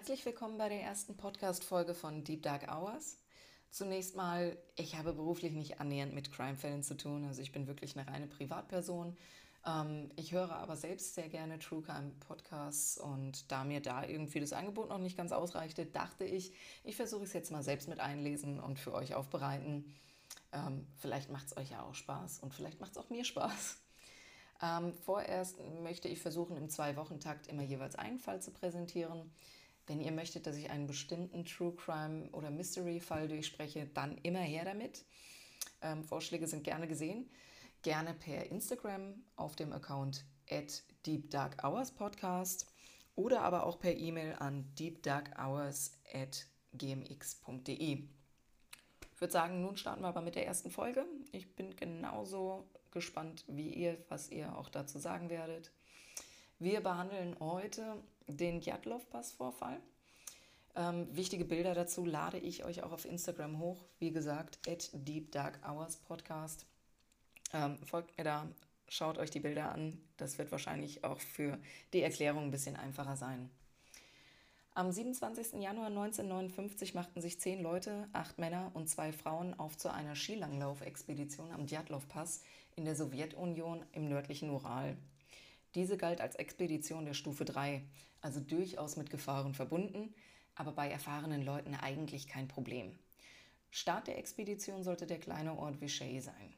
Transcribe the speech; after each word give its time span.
Herzlich 0.00 0.24
willkommen 0.24 0.56
bei 0.56 0.70
der 0.70 0.80
ersten 0.80 1.14
Podcast-Folge 1.14 1.92
von 1.92 2.24
Deep 2.24 2.42
Dark 2.42 2.72
Hours. 2.72 3.18
Zunächst 3.70 4.16
mal, 4.16 4.56
ich 4.74 4.96
habe 4.96 5.12
beruflich 5.12 5.52
nicht 5.52 5.78
annähernd 5.78 6.14
mit 6.14 6.32
Crime-Fällen 6.32 6.82
zu 6.82 6.96
tun. 6.96 7.26
Also 7.26 7.42
ich 7.42 7.52
bin 7.52 7.66
wirklich 7.66 7.98
eine 7.98 8.10
reine 8.10 8.26
Privatperson. 8.26 9.14
Ähm, 9.66 10.08
ich 10.16 10.32
höre 10.32 10.52
aber 10.52 10.76
selbst 10.76 11.14
sehr 11.14 11.28
gerne 11.28 11.58
True 11.58 11.82
Crime 11.82 12.12
Podcasts 12.26 12.96
und 12.96 13.52
da 13.52 13.62
mir 13.62 13.82
da 13.82 14.02
irgendwie 14.02 14.40
das 14.40 14.54
Angebot 14.54 14.88
noch 14.88 14.96
nicht 14.96 15.18
ganz 15.18 15.32
ausreichte, 15.32 15.84
dachte 15.84 16.24
ich, 16.24 16.54
ich 16.82 16.96
versuche 16.96 17.24
es 17.24 17.34
jetzt 17.34 17.52
mal 17.52 17.62
selbst 17.62 17.86
mit 17.86 18.00
einlesen 18.00 18.58
und 18.58 18.78
für 18.78 18.94
euch 18.94 19.14
aufbereiten. 19.14 19.94
Ähm, 20.52 20.86
vielleicht 20.96 21.30
macht 21.30 21.48
es 21.48 21.56
euch 21.58 21.72
ja 21.72 21.82
auch 21.82 21.94
Spaß 21.94 22.38
und 22.38 22.54
vielleicht 22.54 22.80
macht 22.80 22.92
es 22.92 22.96
auch 22.96 23.10
mir 23.10 23.26
Spaß. 23.26 23.76
Ähm, 24.62 24.94
vorerst 25.04 25.58
möchte 25.82 26.08
ich 26.08 26.20
versuchen, 26.20 26.56
im 26.56 26.70
Zwei-Wochen-Takt 26.70 27.48
immer 27.48 27.62
jeweils 27.62 27.96
einen 27.96 28.18
Fall 28.18 28.40
zu 28.40 28.50
präsentieren. 28.50 29.30
Wenn 29.86 30.00
ihr 30.00 30.12
möchtet, 30.12 30.46
dass 30.46 30.56
ich 30.56 30.70
einen 30.70 30.86
bestimmten 30.86 31.44
True 31.44 31.74
Crime 31.74 32.28
oder 32.32 32.50
Mystery-Fall 32.50 33.28
durchspreche, 33.28 33.86
dann 33.86 34.18
immer 34.18 34.40
her 34.40 34.64
damit. 34.64 35.04
Ähm, 35.82 36.04
Vorschläge 36.04 36.46
sind 36.46 36.64
gerne 36.64 36.86
gesehen. 36.86 37.30
Gerne 37.82 38.14
per 38.14 38.46
Instagram 38.46 39.14
auf 39.36 39.56
dem 39.56 39.72
Account 39.72 40.24
at 40.50 40.82
deepdarkhourspodcast 41.06 42.66
oder 43.16 43.42
aber 43.42 43.64
auch 43.64 43.78
per 43.78 43.96
E-Mail 43.96 44.34
an 44.38 44.66
deepdarkhours 44.78 45.98
at 46.12 46.46
gmx.de. 46.72 48.04
Ich 49.12 49.20
würde 49.20 49.32
sagen, 49.32 49.62
nun 49.62 49.76
starten 49.76 50.02
wir 50.02 50.08
aber 50.08 50.22
mit 50.22 50.34
der 50.34 50.46
ersten 50.46 50.70
Folge. 50.70 51.04
Ich 51.32 51.54
bin 51.54 51.76
genauso 51.76 52.66
gespannt 52.90 53.44
wie 53.48 53.72
ihr, 53.72 53.98
was 54.08 54.30
ihr 54.30 54.56
auch 54.56 54.68
dazu 54.68 54.98
sagen 54.98 55.28
werdet. 55.30 55.70
Wir 56.58 56.80
behandeln 56.80 57.36
heute 57.40 57.96
den 58.30 58.60
Djatlov-Pass-Vorfall. 58.60 59.80
Ähm, 60.76 61.08
wichtige 61.14 61.44
Bilder 61.44 61.74
dazu 61.74 62.04
lade 62.04 62.38
ich 62.38 62.64
euch 62.64 62.82
auch 62.82 62.92
auf 62.92 63.04
Instagram 63.04 63.58
hoch. 63.58 63.84
Wie 63.98 64.12
gesagt, 64.12 64.58
at 64.68 64.90
Deep 64.92 65.32
Dark 65.32 65.58
Hours 65.68 65.96
Podcast. 65.96 66.66
Ähm, 67.52 67.78
folgt 67.84 68.16
mir 68.16 68.24
da, 68.24 68.48
schaut 68.88 69.18
euch 69.18 69.30
die 69.30 69.40
Bilder 69.40 69.72
an. 69.72 70.00
Das 70.16 70.38
wird 70.38 70.52
wahrscheinlich 70.52 71.04
auch 71.04 71.20
für 71.20 71.58
die 71.92 72.02
Erklärung 72.02 72.44
ein 72.44 72.50
bisschen 72.50 72.76
einfacher 72.76 73.16
sein. 73.16 73.50
Am 74.72 74.92
27. 74.92 75.60
Januar 75.60 75.88
1959 75.88 76.94
machten 76.94 77.20
sich 77.20 77.40
zehn 77.40 77.60
Leute, 77.60 78.08
acht 78.12 78.38
Männer 78.38 78.70
und 78.72 78.88
zwei 78.88 79.12
Frauen 79.12 79.58
auf 79.58 79.76
zu 79.76 79.92
einer 79.92 80.14
Skilanglauf-Expedition 80.14 81.50
am 81.50 81.66
Djatlov-Pass 81.66 82.44
in 82.76 82.84
der 82.84 82.94
Sowjetunion 82.94 83.84
im 83.92 84.08
nördlichen 84.08 84.48
Ural. 84.50 84.96
Diese 85.74 85.96
galt 85.96 86.20
als 86.20 86.34
Expedition 86.36 87.04
der 87.04 87.14
Stufe 87.14 87.44
3, 87.44 87.82
also 88.20 88.40
durchaus 88.40 88.96
mit 88.96 89.10
Gefahren 89.10 89.54
verbunden, 89.54 90.14
aber 90.54 90.72
bei 90.72 90.90
erfahrenen 90.90 91.44
Leuten 91.44 91.74
eigentlich 91.74 92.26
kein 92.26 92.48
Problem. 92.48 92.98
Start 93.70 94.08
der 94.08 94.18
Expedition 94.18 94.82
sollte 94.82 95.06
der 95.06 95.20
kleine 95.20 95.56
Ort 95.56 95.80
Vichy 95.80 96.20
sein. 96.20 96.54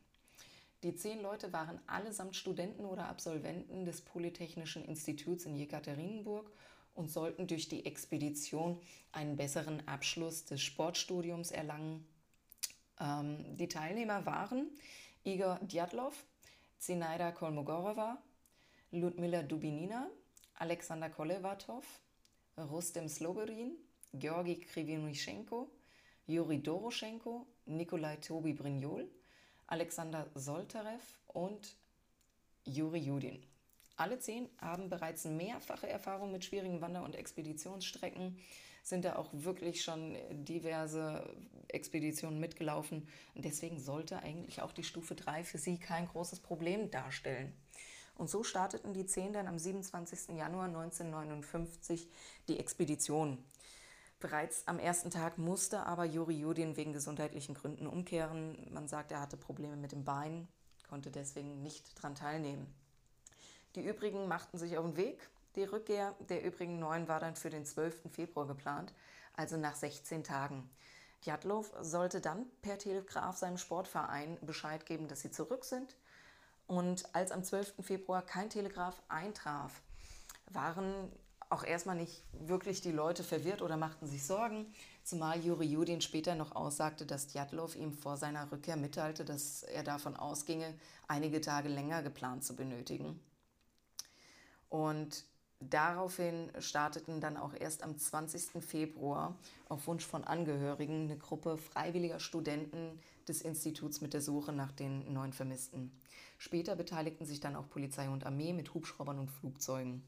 Die 0.83 0.97
zehn 0.97 1.21
Leute 1.23 1.53
waren 1.53 1.79
allesamt 1.87 2.35
Studenten 2.35 2.85
oder 2.85 3.09
Absolventen 3.09 3.85
des 3.85 4.01
Polytechnischen 4.01 4.85
Instituts 4.85 5.45
in 5.45 5.55
Jekaterinburg 5.55 6.51
und 6.95 7.11
sollten 7.11 7.47
durch 7.47 7.69
die 7.69 7.87
Expedition 7.87 8.81
einen 9.13 9.37
besseren 9.37 9.87
Abschluss 9.87 10.45
des 10.45 10.61
Sportstudiums 10.63 11.53
erlangen. 11.53 12.05
Ähm, 12.99 13.57
die 13.57 13.69
Teilnehmer 13.69 14.27
waren 14.27 14.71
Igor 15.23 15.61
Djatlov, 15.63 16.25
Zinaida 16.79 17.31
Kolmogorova, 17.31 18.21
Ludmila 18.93 19.43
Dubinina, 19.43 20.11
Alexander 20.59 21.09
Kolevatov, 21.09 21.87
Rustem 22.59 23.09
Sloborin, 23.09 23.73
Georgi 24.13 24.61
Krivinischenko, 24.61 25.71
Juri 26.27 26.63
Doroschenko, 26.63 27.47
Nikolai 27.65 28.17
Tobi 28.17 28.53
Brignol, 28.53 29.09
Alexander 29.67 30.31
Soltarev 30.35 31.03
und 31.29 31.75
Juri 32.67 32.99
Judin. 32.99 33.43
Alle 33.97 34.19
zehn 34.19 34.51
haben 34.61 34.91
bereits 34.91 35.25
mehrfache 35.25 35.89
Erfahrung 35.89 36.31
mit 36.31 36.45
schwierigen 36.45 36.83
Wander- 36.83 37.05
und 37.05 37.17
Expeditionsstrecken, 37.17 38.39
sind 38.83 39.07
da 39.07 39.17
auch 39.17 39.31
wirklich 39.33 39.83
schon 39.83 40.19
diverse 40.45 41.35
Expeditionen 41.69 42.41
mitgelaufen. 42.41 43.09
Deswegen 43.35 43.81
sollte 43.81 44.19
eigentlich 44.19 44.61
auch 44.61 44.73
die 44.73 44.85
Stufe 44.85 45.15
3 45.15 45.45
für 45.45 45.57
sie 45.57 45.79
kein 45.79 46.09
großes 46.09 46.41
Problem 46.41 46.91
darstellen. 46.91 47.55
Und 48.23 48.29
so 48.29 48.45
starteten 48.45 48.93
die 48.93 49.05
zehn 49.05 49.33
dann 49.33 49.49
am 49.49 49.59
27. 49.59 50.37
Januar 50.37 50.67
1959 50.67 52.09
die 52.47 52.61
Expedition. 52.61 53.45
Bereits 54.21 54.63
am 54.69 54.79
ersten 54.79 55.11
Tag 55.11 55.39
musste 55.39 55.87
aber 55.87 56.05
Juri 56.05 56.35
Judin 56.39 56.77
wegen 56.77 56.93
gesundheitlichen 56.93 57.57
Gründen 57.57 57.89
umkehren. 57.89 58.69
Man 58.73 58.87
sagt, 58.87 59.11
er 59.11 59.21
hatte 59.21 59.37
Probleme 59.37 59.75
mit 59.75 59.91
dem 59.91 60.05
Bein, 60.05 60.47
konnte 60.89 61.11
deswegen 61.11 61.65
nicht 61.65 61.99
daran 61.99 62.15
teilnehmen. 62.15 62.73
Die 63.75 63.85
übrigen 63.85 64.29
machten 64.29 64.57
sich 64.57 64.79
auf 64.79 64.85
den 64.85 64.97
Weg. 64.97 65.29
Die 65.57 65.65
Rückkehr 65.65 66.15
der 66.29 66.45
übrigen 66.45 66.79
neun 66.79 67.09
war 67.09 67.19
dann 67.19 67.35
für 67.35 67.51
den 67.51 67.67
12. 67.67 68.03
Februar 68.09 68.47
geplant, 68.47 68.95
also 69.35 69.57
nach 69.57 69.75
16 69.75 70.23
Tagen. 70.23 70.71
Djatlov 71.25 71.73
sollte 71.81 72.21
dann 72.21 72.47
per 72.63 72.79
Telegraph 72.79 73.37
seinem 73.37 73.59
Sportverein 73.59 74.39
Bescheid 74.43 74.87
geben, 74.87 75.09
dass 75.09 75.23
sie 75.23 75.33
zurück 75.33 75.65
sind. 75.65 75.97
Und 76.73 77.05
als 77.15 77.33
am 77.33 77.45
12. 77.45 77.75
Februar 77.83 78.23
kein 78.23 78.49
Telegraph 78.49 79.03
eintraf, 79.09 79.83
waren 80.47 81.13
auch 81.51 81.65
erstmal 81.65 81.97
nicht 81.97 82.23
wirklich 82.33 82.81
die 82.81 82.93
Leute 82.93 83.23
verwirrt 83.23 83.61
oder 83.61 83.77
machten 83.77 84.07
sich 84.07 84.25
Sorgen, 84.25 84.73
zumal 85.05 85.39
Juri 85.45 85.67
Judin 85.67 86.01
später 86.01 86.35
noch 86.35 86.57
aussagte, 86.57 87.05
dass 87.05 87.27
Djatlov 87.27 87.77
ihm 87.77 87.93
vor 87.93 88.17
seiner 88.17 88.51
Rückkehr 88.51 88.79
mitteilte, 88.79 89.27
dass 89.27 89.65
er 89.65 89.83
davon 89.83 90.17
ausginge, 90.17 90.73
einige 91.09 91.43
Tage 91.43 91.69
länger 91.69 92.03
geplant 92.03 92.43
zu 92.43 92.57
benötigen. 92.57 93.21
Und 94.71 95.27
daraufhin 95.71 96.51
starteten 96.59 97.21
dann 97.21 97.37
auch 97.37 97.55
erst 97.55 97.83
am 97.83 97.99
20. 97.99 98.63
Februar 98.63 99.37
auf 99.69 99.87
Wunsch 99.87 100.07
von 100.07 100.25
Angehörigen 100.25 101.05
eine 101.05 101.19
Gruppe 101.19 101.59
freiwilliger 101.59 102.21
Studenten 102.21 103.01
des 103.29 103.43
Instituts 103.43 104.01
mit 104.01 104.15
der 104.15 104.21
Suche 104.21 104.53
nach 104.53 104.73
den 104.73 105.13
neuen 105.13 105.33
Vermissten. 105.33 105.93
Später 106.39 106.77
beteiligten 106.77 107.25
sich 107.25 107.41
dann 107.41 107.57
auch 107.57 107.69
Polizei 107.69 108.09
und 108.09 108.27
Armee 108.27 108.53
mit 108.53 108.75
Hubschraubern 108.75 109.19
und 109.19 109.31
Flugzeugen. 109.31 110.03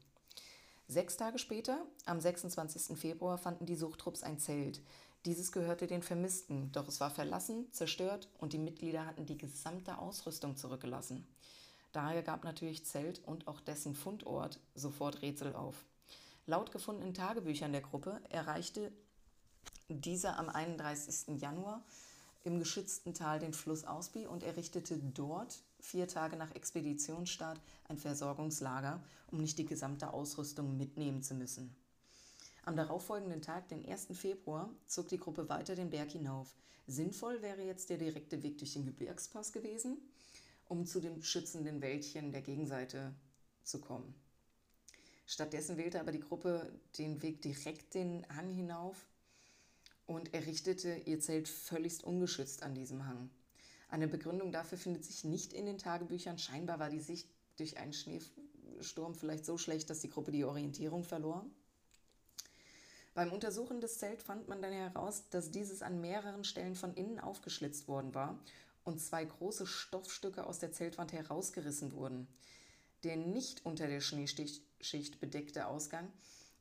Sechs 0.87 1.17
Tage 1.17 1.39
später, 1.39 1.83
am 2.05 2.19
26. 2.19 2.97
Februar, 2.97 3.37
fanden 3.37 3.65
die 3.65 3.75
Suchtrupps 3.75 4.21
ein 4.21 4.37
Zelt. 4.37 4.81
Dieses 5.25 5.51
gehörte 5.51 5.87
den 5.87 6.03
Vermissten, 6.03 6.71
doch 6.71 6.87
es 6.87 6.99
war 6.99 7.09
verlassen, 7.09 7.65
zerstört 7.71 8.29
und 8.37 8.53
die 8.53 8.59
Mitglieder 8.59 9.07
hatten 9.07 9.25
die 9.25 9.37
gesamte 9.37 9.97
Ausrüstung 9.97 10.55
zurückgelassen. 10.55 11.25
Daher 11.95 12.23
gab 12.23 12.43
natürlich 12.43 12.85
Zelt 12.85 13.21
und 13.25 13.47
auch 13.47 13.61
dessen 13.61 13.95
Fundort 13.95 14.59
sofort 14.73 15.21
Rätsel 15.21 15.55
auf. 15.55 15.85
Laut 16.45 16.73
gefundenen 16.73 17.13
Tagebüchern 17.13 17.71
der 17.71 17.79
Gruppe 17.79 18.19
erreichte 18.27 18.91
dieser 19.87 20.37
am 20.37 20.49
31. 20.49 21.39
Januar 21.39 21.85
im 22.43 22.59
geschützten 22.59 23.13
Tal 23.13 23.39
den 23.39 23.53
Fluss 23.53 23.85
Ausby 23.85 24.25
und 24.25 24.43
errichtete 24.43 24.97
dort 24.97 25.63
vier 25.79 26.09
Tage 26.09 26.35
nach 26.35 26.53
Expeditionsstart 26.53 27.61
ein 27.87 27.97
Versorgungslager, 27.97 29.01
um 29.31 29.39
nicht 29.39 29.57
die 29.57 29.65
gesamte 29.65 30.11
Ausrüstung 30.11 30.75
mitnehmen 30.75 31.23
zu 31.23 31.33
müssen. 31.33 31.73
Am 32.65 32.75
darauffolgenden 32.75 33.41
Tag, 33.41 33.69
den 33.69 33.87
1. 33.87 34.07
Februar, 34.11 34.69
zog 34.85 35.07
die 35.07 35.17
Gruppe 35.17 35.47
weiter 35.47 35.75
den 35.75 35.91
Berg 35.91 36.11
hinauf. 36.11 36.57
Sinnvoll 36.87 37.41
wäre 37.41 37.61
jetzt 37.61 37.89
der 37.89 37.97
direkte 37.97 38.43
Weg 38.43 38.57
durch 38.57 38.73
den 38.73 38.85
Gebirgspass 38.85 39.53
gewesen 39.53 39.97
um 40.67 40.85
zu 40.85 40.99
dem 40.99 41.21
schützenden 41.21 41.81
Wäldchen 41.81 42.31
der 42.31 42.41
Gegenseite 42.41 43.13
zu 43.63 43.79
kommen. 43.79 44.13
Stattdessen 45.27 45.77
wählte 45.77 45.99
aber 45.99 46.11
die 46.11 46.19
Gruppe 46.19 46.71
den 46.97 47.21
Weg 47.21 47.41
direkt 47.41 47.93
den 47.95 48.25
Hang 48.29 48.51
hinauf 48.51 49.07
und 50.05 50.33
errichtete 50.33 50.95
ihr 51.05 51.19
Zelt 51.19 51.47
völlig 51.47 52.03
ungeschützt 52.03 52.61
an 52.61 52.75
diesem 52.75 53.07
Hang. 53.07 53.29
Eine 53.89 54.07
Begründung 54.07 54.51
dafür 54.51 54.77
findet 54.77 55.03
sich 55.03 55.23
nicht 55.23 55.53
in 55.53 55.65
den 55.65 55.77
Tagebüchern. 55.77 56.37
Scheinbar 56.37 56.79
war 56.79 56.89
die 56.89 56.99
Sicht 56.99 57.27
durch 57.57 57.77
einen 57.77 57.93
Schneesturm 57.93 59.15
vielleicht 59.15 59.45
so 59.45 59.57
schlecht, 59.57 59.89
dass 59.89 60.01
die 60.01 60.09
Gruppe 60.09 60.31
die 60.31 60.43
Orientierung 60.43 61.03
verlor. 61.03 61.45
Beim 63.13 63.31
Untersuchen 63.31 63.79
des 63.79 63.97
Zelts 63.97 64.23
fand 64.23 64.47
man 64.49 64.61
dann 64.61 64.73
heraus, 64.73 65.23
dass 65.29 65.49
dieses 65.49 65.81
an 65.81 66.01
mehreren 66.01 66.43
Stellen 66.43 66.75
von 66.75 66.93
innen 66.93 67.19
aufgeschlitzt 67.19 67.87
worden 67.87 68.13
war 68.13 68.37
und 68.85 69.01
zwei 69.01 69.25
große 69.25 69.67
Stoffstücke 69.67 70.45
aus 70.45 70.59
der 70.59 70.71
Zeltwand 70.71 71.11
herausgerissen 71.11 71.91
wurden. 71.91 72.27
Der 73.03 73.17
nicht 73.17 73.65
unter 73.65 73.87
der 73.87 73.99
Schneeschicht 73.99 75.19
bedeckte 75.19 75.67
Ausgang 75.67 76.11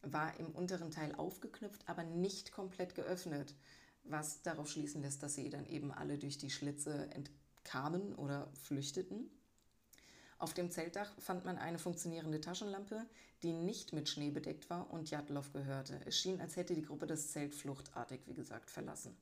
war 0.02 0.38
im 0.38 0.50
unteren 0.50 0.90
Teil 0.90 1.14
aufgeknüpft, 1.14 1.88
aber 1.88 2.02
nicht 2.02 2.52
komplett 2.52 2.94
geöffnet, 2.94 3.54
was 4.02 4.42
darauf 4.42 4.68
schließen 4.68 5.02
lässt, 5.02 5.22
dass 5.22 5.34
sie 5.34 5.48
dann 5.48 5.66
eben 5.66 5.92
alle 5.92 6.18
durch 6.18 6.36
die 6.36 6.50
Schlitze 6.50 7.08
entkamen 7.12 8.14
oder 8.14 8.50
flüchteten. 8.62 9.30
Auf 10.38 10.52
dem 10.52 10.70
Zeltdach 10.70 11.12
fand 11.18 11.44
man 11.44 11.56
eine 11.56 11.78
funktionierende 11.78 12.40
Taschenlampe, 12.40 13.06
die 13.42 13.52
nicht 13.52 13.92
mit 13.92 14.08
Schnee 14.08 14.30
bedeckt 14.30 14.68
war 14.68 14.90
und 14.90 15.10
Jadlov 15.10 15.52
gehörte. 15.52 16.00
Es 16.04 16.18
schien, 16.18 16.40
als 16.40 16.56
hätte 16.56 16.74
die 16.74 16.82
Gruppe 16.82 17.06
das 17.06 17.28
Zelt 17.28 17.54
fluchtartig, 17.54 18.20
wie 18.26 18.34
gesagt, 18.34 18.70
verlassen. 18.70 19.16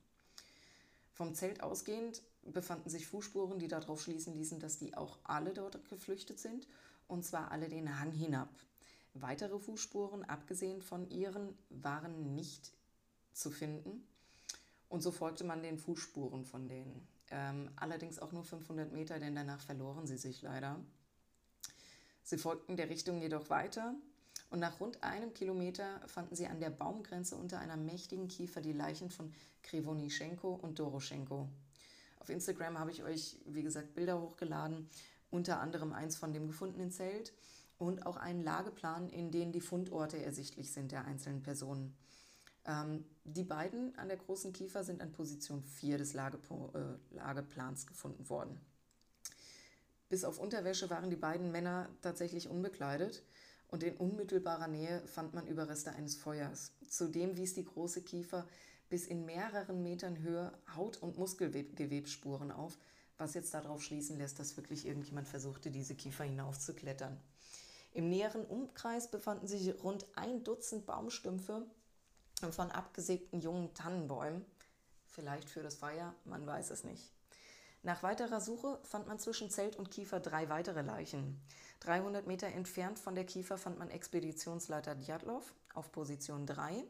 Vom 1.12 1.34
Zelt 1.34 1.62
ausgehend 1.62 2.22
befanden 2.44 2.90
sich 2.90 3.06
Fußspuren, 3.06 3.58
die 3.58 3.68
darauf 3.68 4.02
schließen 4.02 4.34
ließen, 4.34 4.58
dass 4.58 4.78
die 4.78 4.96
auch 4.96 5.18
alle 5.24 5.52
dort 5.52 5.88
geflüchtet 5.88 6.38
sind, 6.38 6.66
und 7.08 7.24
zwar 7.24 7.50
alle 7.50 7.68
den 7.68 7.98
Hang 8.00 8.12
hinab. 8.12 8.48
Weitere 9.14 9.58
Fußspuren, 9.58 10.24
abgesehen 10.24 10.80
von 10.80 11.08
ihren, 11.10 11.56
waren 11.68 12.34
nicht 12.34 12.72
zu 13.32 13.50
finden. 13.50 14.06
Und 14.88 15.02
so 15.02 15.10
folgte 15.10 15.44
man 15.44 15.62
den 15.62 15.78
Fußspuren 15.78 16.44
von 16.44 16.68
denen. 16.68 17.06
Ähm, 17.30 17.70
allerdings 17.76 18.18
auch 18.18 18.32
nur 18.32 18.44
500 18.44 18.92
Meter, 18.92 19.18
denn 19.18 19.34
danach 19.34 19.60
verloren 19.60 20.06
sie 20.06 20.18
sich 20.18 20.42
leider. 20.42 20.80
Sie 22.22 22.38
folgten 22.38 22.76
der 22.76 22.88
Richtung 22.88 23.20
jedoch 23.20 23.50
weiter 23.50 23.94
und 24.50 24.60
nach 24.60 24.80
rund 24.80 25.02
einem 25.02 25.32
Kilometer 25.32 26.00
fanden 26.06 26.36
sie 26.36 26.46
an 26.46 26.60
der 26.60 26.70
Baumgrenze 26.70 27.36
unter 27.36 27.58
einer 27.58 27.78
mächtigen 27.78 28.28
Kiefer 28.28 28.60
die 28.60 28.74
Leichen 28.74 29.10
von 29.10 29.32
Krivonischenko 29.62 30.54
und 30.54 30.78
Doroschenko. 30.78 31.48
Auf 32.22 32.28
Instagram 32.28 32.78
habe 32.78 32.92
ich 32.92 33.02
euch, 33.02 33.36
wie 33.46 33.64
gesagt, 33.64 33.96
Bilder 33.96 34.20
hochgeladen, 34.22 34.88
unter 35.30 35.58
anderem 35.58 35.92
eins 35.92 36.16
von 36.16 36.32
dem 36.32 36.46
gefundenen 36.46 36.92
Zelt 36.92 37.32
und 37.78 38.06
auch 38.06 38.16
einen 38.16 38.44
Lageplan, 38.44 39.08
in 39.08 39.32
dem 39.32 39.50
die 39.50 39.60
Fundorte 39.60 40.22
ersichtlich 40.22 40.70
sind 40.70 40.92
der 40.92 41.04
einzelnen 41.04 41.42
Personen. 41.42 41.96
Ähm, 42.64 43.04
die 43.24 43.42
beiden 43.42 43.98
an 43.98 44.06
der 44.06 44.18
großen 44.18 44.52
Kiefer 44.52 44.84
sind 44.84 45.02
an 45.02 45.10
Position 45.10 45.64
4 45.64 45.98
des 45.98 46.14
Lagepo 46.14 46.70
äh, 46.74 47.16
Lageplans 47.16 47.88
gefunden 47.88 48.28
worden. 48.28 48.60
Bis 50.08 50.22
auf 50.22 50.38
Unterwäsche 50.38 50.90
waren 50.90 51.10
die 51.10 51.16
beiden 51.16 51.50
Männer 51.50 51.88
tatsächlich 52.02 52.48
unbekleidet 52.48 53.24
und 53.66 53.82
in 53.82 53.96
unmittelbarer 53.96 54.68
Nähe 54.68 55.02
fand 55.08 55.34
man 55.34 55.48
Überreste 55.48 55.90
eines 55.90 56.14
Feuers. 56.14 56.70
Zudem 56.88 57.36
wies 57.36 57.54
die 57.54 57.64
große 57.64 58.02
Kiefer 58.02 58.46
bis 58.92 59.06
in 59.06 59.24
mehreren 59.24 59.82
Metern 59.82 60.18
Höhe 60.18 60.52
Haut- 60.76 60.98
und 60.98 61.16
Muskelgewebsspuren 61.16 62.52
auf, 62.52 62.76
was 63.16 63.32
jetzt 63.32 63.54
darauf 63.54 63.82
schließen 63.82 64.18
lässt, 64.18 64.38
dass 64.38 64.58
wirklich 64.58 64.86
irgendjemand 64.86 65.26
versuchte, 65.28 65.70
diese 65.70 65.94
Kiefer 65.94 66.24
hinaufzuklettern. 66.24 67.18
Im 67.94 68.10
näheren 68.10 68.44
Umkreis 68.44 69.10
befanden 69.10 69.46
sich 69.46 69.82
rund 69.82 70.04
ein 70.14 70.44
Dutzend 70.44 70.84
Baumstümpfe 70.84 71.64
von 72.50 72.70
abgesägten 72.70 73.40
jungen 73.40 73.72
Tannenbäumen. 73.72 74.44
Vielleicht 75.06 75.48
für 75.48 75.62
das 75.62 75.76
Feuer, 75.76 76.14
man 76.26 76.46
weiß 76.46 76.68
es 76.68 76.84
nicht. 76.84 77.14
Nach 77.82 78.02
weiterer 78.02 78.42
Suche 78.42 78.78
fand 78.82 79.06
man 79.06 79.18
zwischen 79.18 79.48
Zelt 79.48 79.76
und 79.76 79.90
Kiefer 79.90 80.20
drei 80.20 80.50
weitere 80.50 80.82
Leichen. 80.82 81.40
300 81.80 82.26
Meter 82.26 82.48
entfernt 82.48 82.98
von 82.98 83.14
der 83.14 83.24
Kiefer 83.24 83.56
fand 83.56 83.78
man 83.78 83.88
Expeditionsleiter 83.88 84.96
Djatlov 84.96 85.54
auf 85.72 85.90
Position 85.92 86.44
3. 86.44 86.84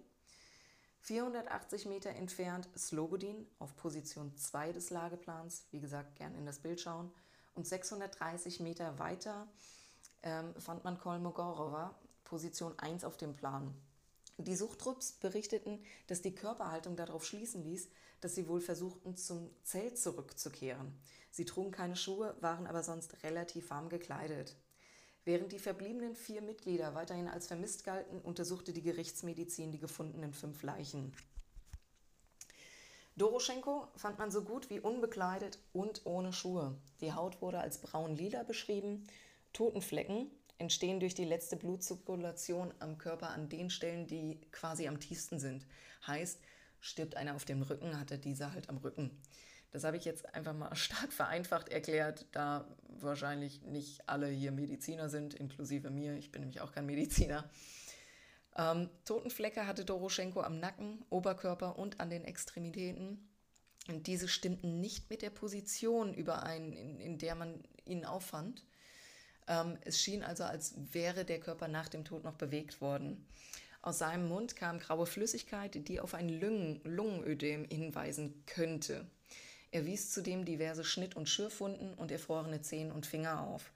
480 1.03 1.87
Meter 1.87 2.11
entfernt 2.11 2.69
Slobodin 2.79 3.45
auf 3.59 3.77
Position 3.77 4.37
2 4.37 4.71
des 4.71 4.91
Lageplans. 4.91 5.65
Wie 5.73 5.81
gesagt, 5.81 6.15
gern 6.15 6.37
in 6.37 6.47
das 6.47 6.61
Bild 6.61 6.81
schauen. 6.81 7.11
Und 7.55 7.67
630 7.67 8.61
Meter 8.61 9.01
weiter 9.01 9.49
ähm, 10.23 10.55
fand 10.61 10.85
man 10.85 11.01
Kolmogorova, 11.01 11.99
Position 12.23 12.79
1 12.79 13.03
auf 13.05 13.17
dem 13.17 13.35
Plan. 13.35 13.75
Die 14.39 14.55
Suchtrupps 14.55 15.15
berichteten, 15.15 15.85
dass 16.07 16.23
die 16.23 16.37
Körperhaltung 16.37 16.95
darauf 16.95 17.27
schließen 17.27 17.65
ließ, 17.65 17.89
dass 18.21 18.37
sie 18.37 18.47
wohl 18.47 18.61
versuchten, 18.61 19.17
zum 19.17 19.51
Zelt 19.65 19.99
zurückzukehren. 19.99 20.97
Sie 21.33 21.45
trugen 21.45 21.73
keine 21.73 21.97
Schuhe, 21.97 22.37
waren 22.41 22.69
aber 22.69 22.85
sonst 22.85 23.25
relativ 23.25 23.71
warm 23.71 23.89
gekleidet. 23.89 24.55
Während 25.25 25.53
die 25.53 25.59
verbliebenen 25.59 26.17
vier 26.17 26.43
Mitglieder 26.43 26.95
weiterhin 26.95 27.29
als 27.29 27.47
vermisst 27.47 27.85
galten, 27.85 28.21
untersuchte 28.21 28.73
die 28.73 28.83
Gerichtsmedizin 28.83 29.71
die 29.71 29.79
gefundenen 29.79 30.33
fünf 30.33 30.63
Leichen. 30.63 31.13
Doroschenko 33.17 33.89
fand 33.95 34.19
man 34.19 34.31
so 34.31 34.43
gut 34.43 34.71
wie 34.71 34.81
unbekleidet 34.81 35.59
und 35.73 36.01
ohne 36.07 36.33
Schuhe. 36.33 36.77
Die 37.01 37.13
Haut 37.13 37.41
wurde 37.43 37.61
als 37.61 37.79
braun-lila 37.79 38.43
beschrieben. 38.43 39.07
Totenflecken, 39.53 40.31
entstehen 40.59 40.99
durch 40.99 41.15
die 41.15 41.25
letzte 41.25 41.57
Blutzirkulation 41.57 42.73
am 42.79 42.99
Körper 42.99 43.31
an 43.31 43.49
den 43.49 43.69
Stellen, 43.69 44.07
die 44.07 44.41
quasi 44.51 44.89
am 44.89 44.99
tiefsten 44.99 45.39
sind. 45.39 45.67
Heißt, 46.07 46.41
stirbt 46.81 47.17
einer 47.17 47.35
auf 47.35 47.45
dem 47.45 47.63
Rücken, 47.63 48.01
hat 48.01 48.11
er 48.11 48.19
diese 48.19 48.53
halt 48.53 48.69
am 48.71 48.79
Rücken. 48.79 49.11
Das 49.73 49.85
habe 49.85 49.97
ich 49.97 50.05
jetzt 50.05 50.35
einfach 50.35 50.55
mal 50.55 50.75
stark 50.77 51.13
vereinfacht 51.13 51.69
erklärt, 51.71 52.27
da 52.33 52.67
wahrscheinlich 53.01 53.63
nicht 53.63 54.09
alle 54.09 54.29
hier 54.29 54.53
Mediziner 54.53 55.09
sind, 55.09 55.35
inklusive 55.35 55.91
mir. 55.91 56.17
Ich 56.17 56.31
bin 56.31 56.43
nämlich 56.43 56.61
auch 56.61 56.73
kein 56.73 56.87
Mediziner. 56.87 57.51
Ähm, 58.57 58.91
Totenflecke 59.05 59.67
hatte 59.67 59.85
Doroschenko 59.85 60.43
am 60.43 60.61
Nacken, 60.61 61.05
Oberkörper 61.11 61.79
und 61.79 62.01
an 62.01 62.11
den 62.11 62.25
Extremitäten. 62.25 63.29
Und 63.89 64.07
diese 64.07 64.29
stimmten 64.29 64.81
nicht 64.81 65.11
mit 65.11 65.23
der 65.23 65.31
Position 65.31 66.15
überein, 66.15 66.73
in, 66.73 67.01
in 67.01 67.19
der 67.19 67.35
man 67.35 67.65
ihn 67.85 68.05
auffand. 68.05 68.65
Ähm, 69.49 69.79
es 69.81 70.01
schien 70.01 70.23
also, 70.23 70.45
als 70.45 70.75
wäre 70.93 71.25
der 71.25 71.41
Körper 71.41 71.67
nach 71.67 71.89
dem 71.89 72.05
Tod 72.05 72.23
noch 72.23 72.37
bewegt 72.37 72.81
worden. 72.81 73.27
Aus 73.81 73.99
seinem 73.99 74.29
Mund 74.29 74.55
kam 74.55 74.79
graue 74.79 75.07
Flüssigkeit, 75.07 75.89
die 75.89 75.99
auf 75.99 76.15
ein 76.15 76.29
Lungen 76.29 76.81
Lungenödem 76.85 77.65
hinweisen 77.65 78.45
könnte. 78.47 79.11
Er 79.73 79.87
wies 79.87 80.11
zudem 80.11 80.45
diverse 80.45 80.85
Schnitt- 80.85 81.17
und 81.17 81.31
Schürfwunden 81.31 81.95
und 81.95 82.11
erfrorene 82.11 82.61
Zehen 82.61 82.93
und 82.93 83.07
Finger 83.07 83.41
auf. 83.41 83.73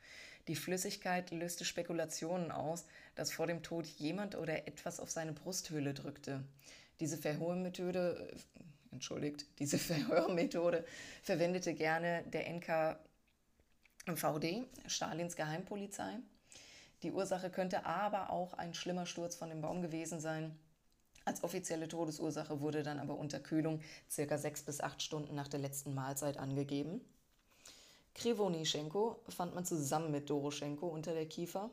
Die 0.47 0.55
Flüssigkeit 0.55 1.31
löste 1.31 1.65
Spekulationen 1.65 2.53
aus, 2.53 2.85
dass 3.15 3.33
vor 3.33 3.47
dem 3.47 3.63
Tod 3.63 3.87
jemand 3.87 4.37
oder 4.37 4.69
etwas 4.69 5.01
auf 5.01 5.11
seine 5.11 5.33
Brusthöhle 5.33 5.95
drückte. 5.95 6.45
Diese 7.01 7.17
Verhörmethode, 7.17 8.31
entschuldigt, 8.93 9.47
diese 9.59 9.79
Verhörmethode 9.79 10.85
verwendete 11.23 11.73
gerne 11.75 12.23
der 12.27 12.53
NK 12.53 12.99
VD, 14.15 14.67
Stalins 14.87 15.35
Geheimpolizei. 15.35 16.19
Die 17.03 17.11
Ursache 17.11 17.51
könnte 17.51 17.87
aber 17.87 18.31
auch 18.31 18.53
ein 18.55 18.75
schlimmer 18.75 19.07
Sturz 19.07 19.35
von 19.35 19.49
dem 19.49 19.63
Baum 19.63 19.81
gewesen 19.81 20.21
sein. 20.21 20.57
Als 21.27 21.43
offizielle 21.43 21.89
Todesursache 21.89 22.61
wurde 22.61 22.85
dann 22.85 23.01
aber 23.01 23.19
Unterkühlung 23.19 23.81
circa 24.09 24.39
sechs 24.39 24.63
bis 24.63 24.81
acht 24.81 25.03
Stunden 25.03 25.35
nach 25.35 25.49
der 25.49 25.59
letzten 25.59 25.93
Mahlzeit 25.93 26.37
angegeben. 26.39 27.01
Krivonischenko 28.15 29.17
fand 29.29 29.55
man 29.57 29.65
zusammen 29.65 30.13
mit 30.13 30.31
Doroschenko 30.31 30.87
unter 30.87 31.15
der 31.15 31.27
Kiefer, 31.27 31.69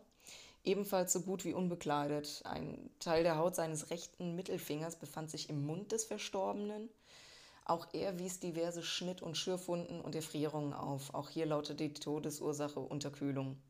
ebenfalls 0.64 1.14
so 1.14 1.22
gut 1.22 1.46
wie 1.46 1.54
unbekleidet. 1.54 2.42
Ein 2.46 2.90
Teil 3.00 3.22
der 3.22 3.38
Haut 3.38 3.54
seines 3.54 3.92
rechten 3.92 4.36
Mittelfingers 4.36 4.96
befand 4.96 5.30
sich 5.30 5.50
im 5.50 5.68
Mund 5.68 5.92
des 5.92 6.06
Verstorbenen. 6.06 6.90
Auch 7.64 7.86
er 7.94 8.18
wies 8.18 8.40
diverse 8.40 8.81
Schnitt- 8.81 9.22
und 9.22 9.38
Schürfwunden 9.38 10.02
und 10.02 10.16
Erfrierungen 10.16 10.74
auf. 10.74 11.14
Auch 11.14 11.30
hier 11.30 11.45
lautet 11.45 11.80
die 11.80 11.94
Todesursache 11.94 12.80
Unterkühlung. 12.80 13.62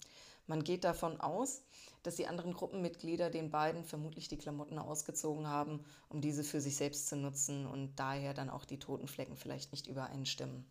Man 0.48 0.64
geht 0.64 0.86
davon 0.86 1.20
aus, 1.20 1.62
dass 2.04 2.16
die 2.16 2.28
anderen 2.28 2.54
Gruppenmitglieder 2.54 3.30
den 3.30 3.50
beiden 3.50 3.84
vermutlich 3.84 4.28
die 4.28 4.38
Klamotten 4.38 4.78
ausgezogen 4.78 5.48
haben, 5.48 5.84
um 6.10 6.22
diese 6.22 6.44
für 6.44 6.62
sich 6.62 6.76
selbst 6.76 7.08
zu 7.08 7.16
nutzen 7.16 7.66
und 7.66 7.96
daher 7.96 8.34
dann 8.34 8.50
auch 8.50 8.66
die 8.66 8.80
Totenflecken 8.80 9.38
vielleicht 9.38 9.72
nicht 9.72 9.88
übereinstimmen. 9.88 10.66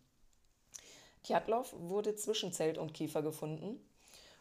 Kjatlov 1.23 1.73
wurde 1.77 2.15
zwischen 2.15 2.51
Zelt 2.51 2.77
und 2.77 2.93
Kiefer 2.93 3.21
gefunden. 3.21 3.79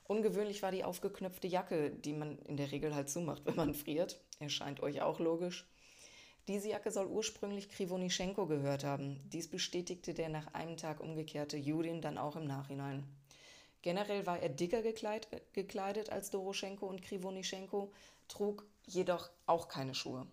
Ungewöhnlich 0.04 0.62
war 0.62 0.72
die 0.72 0.84
aufgeknöpfte 0.84 1.46
Jacke, 1.46 1.90
die 1.90 2.12
man 2.12 2.38
in 2.40 2.56
der 2.56 2.72
Regel 2.72 2.94
halt 2.94 3.08
zumacht, 3.08 3.42
wenn 3.46 3.56
man 3.56 3.74
friert. 3.74 4.20
Erscheint 4.38 4.80
euch 4.80 5.00
auch 5.00 5.18
logisch. 5.18 5.66
Diese 6.48 6.70
Jacke 6.70 6.90
soll 6.90 7.06
ursprünglich 7.06 7.68
Krivonischenko 7.68 8.46
gehört 8.46 8.82
haben. 8.82 9.20
Dies 9.32 9.48
bestätigte 9.48 10.12
der 10.12 10.28
nach 10.28 10.52
einem 10.54 10.76
Tag 10.76 11.00
umgekehrte 11.00 11.56
Judin 11.56 12.02
dann 12.02 12.18
auch 12.18 12.34
im 12.34 12.46
Nachhinein. 12.46 13.04
Generell 13.82 14.26
war 14.26 14.38
er 14.38 14.48
dicker 14.48 14.82
gekleidet 14.82 16.10
als 16.10 16.30
Doroschenko 16.30 16.86
und 16.86 17.02
Krivonischenko, 17.02 17.92
trug 18.28 18.64
jedoch 18.86 19.30
auch 19.46 19.68
keine 19.68 19.94
Schuhe. 19.94 20.26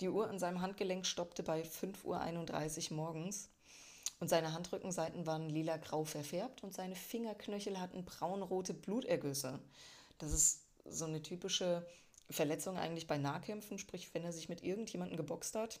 Die 0.00 0.08
Uhr 0.08 0.28
an 0.28 0.38
seinem 0.38 0.60
Handgelenk 0.60 1.06
stoppte 1.06 1.42
bei 1.42 1.62
5.31 1.62 2.90
Uhr 2.90 2.96
morgens 2.96 3.50
und 4.20 4.28
seine 4.28 4.52
Handrückenseiten 4.52 5.26
waren 5.26 5.48
lila-grau 5.48 6.04
verfärbt 6.04 6.64
und 6.64 6.74
seine 6.74 6.96
Fingerknöchel 6.96 7.80
hatten 7.80 8.04
braunrote 8.04 8.74
Blutergüsse. 8.74 9.60
Das 10.18 10.32
ist 10.32 10.62
so 10.84 11.04
eine 11.04 11.22
typische 11.22 11.86
Verletzung 12.30 12.76
eigentlich 12.76 13.06
bei 13.06 13.18
Nahkämpfen, 13.18 13.78
sprich 13.78 14.12
wenn 14.14 14.24
er 14.24 14.32
sich 14.32 14.48
mit 14.48 14.62
irgendjemandem 14.62 15.16
geboxt 15.16 15.54
hat. 15.54 15.80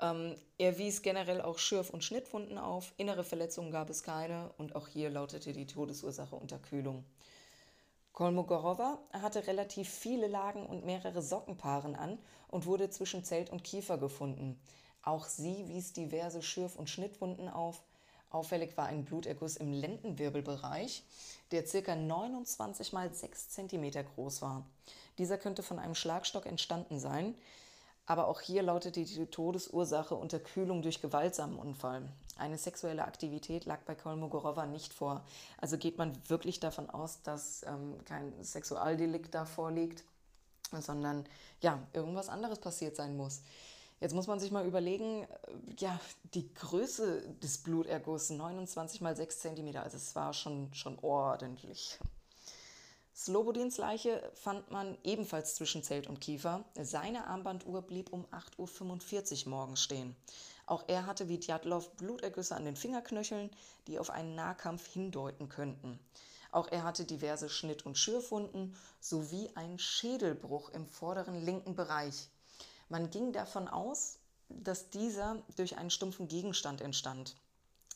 Ähm, 0.00 0.34
er 0.58 0.78
wies 0.78 1.02
generell 1.02 1.40
auch 1.40 1.58
Schürf- 1.58 1.90
und 1.90 2.04
Schnittwunden 2.04 2.58
auf, 2.58 2.92
innere 2.96 3.24
Verletzungen 3.24 3.70
gab 3.70 3.90
es 3.90 4.02
keine 4.02 4.50
und 4.58 4.74
auch 4.74 4.88
hier 4.88 5.10
lautete 5.10 5.52
die 5.52 5.66
Todesursache 5.66 6.34
Unterkühlung. 6.34 7.04
Kolmogorova 8.12 9.00
hatte 9.12 9.46
relativ 9.46 9.88
viele 9.88 10.28
Lagen 10.28 10.66
und 10.66 10.84
mehrere 10.84 11.20
Sockenpaaren 11.20 11.96
an 11.96 12.18
und 12.48 12.66
wurde 12.66 12.88
zwischen 12.88 13.24
Zelt 13.24 13.50
und 13.50 13.64
Kiefer 13.64 13.98
gefunden. 13.98 14.60
Auch 15.02 15.26
sie 15.26 15.68
wies 15.68 15.92
diverse 15.92 16.40
Schürf- 16.40 16.76
und 16.76 16.88
Schnittwunden 16.88 17.48
auf. 17.48 17.82
Auffällig 18.30 18.76
war 18.76 18.86
ein 18.86 19.04
Bluterguss 19.04 19.56
im 19.56 19.72
Lendenwirbelbereich, 19.72 21.04
der 21.50 21.64
ca. 21.64 21.94
29 21.94 22.92
mal 22.92 23.12
6 23.12 23.50
cm 23.50 23.90
groß 24.14 24.42
war. 24.42 24.64
Dieser 25.18 25.38
könnte 25.38 25.62
von 25.62 25.78
einem 25.78 25.94
Schlagstock 25.94 26.46
entstanden 26.46 26.98
sein, 26.98 27.34
aber 28.06 28.28
auch 28.28 28.40
hier 28.40 28.62
lautete 28.62 29.04
die 29.04 29.26
Todesursache 29.26 30.14
Unterkühlung 30.14 30.82
durch 30.82 31.00
gewaltsamen 31.00 31.58
Unfall. 31.58 32.08
Eine 32.36 32.58
sexuelle 32.58 33.04
Aktivität 33.04 33.64
lag 33.64 33.80
bei 33.82 33.94
Kolmogorova 33.94 34.66
nicht 34.66 34.92
vor. 34.92 35.24
Also 35.58 35.78
geht 35.78 35.98
man 35.98 36.12
wirklich 36.28 36.60
davon 36.60 36.90
aus, 36.90 37.22
dass 37.22 37.62
ähm, 37.64 37.96
kein 38.04 38.32
Sexualdelikt 38.42 39.34
da 39.34 39.44
vorliegt, 39.46 40.04
sondern 40.72 41.24
ja, 41.60 41.78
irgendwas 41.92 42.28
anderes 42.28 42.58
passiert 42.58 42.96
sein 42.96 43.16
muss. 43.16 43.42
Jetzt 44.00 44.14
muss 44.14 44.26
man 44.26 44.40
sich 44.40 44.50
mal 44.50 44.66
überlegen, 44.66 45.22
äh, 45.22 45.26
ja, 45.78 45.98
die 46.34 46.52
Größe 46.52 47.22
des 47.42 47.58
Blutergusses, 47.58 48.30
29 48.30 49.00
mal 49.00 49.16
6 49.16 49.40
cm, 49.40 49.76
also 49.76 49.96
es 49.96 50.14
war 50.14 50.34
schon, 50.34 50.74
schon 50.74 50.98
ordentlich. 51.00 51.98
Slobodins 53.24 53.78
Leiche 53.78 54.30
fand 54.34 54.70
man 54.70 54.98
ebenfalls 55.02 55.54
zwischen 55.54 55.82
Zelt 55.82 56.08
und 56.08 56.20
Kiefer. 56.20 56.62
Seine 56.78 57.26
Armbanduhr 57.26 57.80
blieb 57.80 58.12
um 58.12 58.26
8.45 58.26 59.46
Uhr 59.46 59.50
morgens 59.50 59.80
stehen. 59.80 60.14
Auch 60.66 60.84
er 60.88 61.06
hatte 61.06 61.26
wie 61.30 61.38
Djatlov 61.38 61.90
Blutergüsse 61.92 62.54
an 62.54 62.66
den 62.66 62.76
Fingerknöcheln, 62.76 63.50
die 63.86 63.98
auf 63.98 64.10
einen 64.10 64.34
Nahkampf 64.34 64.86
hindeuten 64.92 65.48
könnten. 65.48 65.98
Auch 66.50 66.68
er 66.70 66.82
hatte 66.82 67.06
diverse 67.06 67.48
Schnitt- 67.48 67.86
und 67.86 67.96
Schürfwunden 67.96 68.76
sowie 69.00 69.48
einen 69.54 69.78
Schädelbruch 69.78 70.68
im 70.68 70.86
vorderen 70.86 71.42
linken 71.42 71.74
Bereich. 71.74 72.28
Man 72.90 73.08
ging 73.08 73.32
davon 73.32 73.68
aus, 73.68 74.18
dass 74.50 74.90
dieser 74.90 75.42
durch 75.56 75.78
einen 75.78 75.88
stumpfen 75.88 76.28
Gegenstand 76.28 76.82
entstand. 76.82 77.36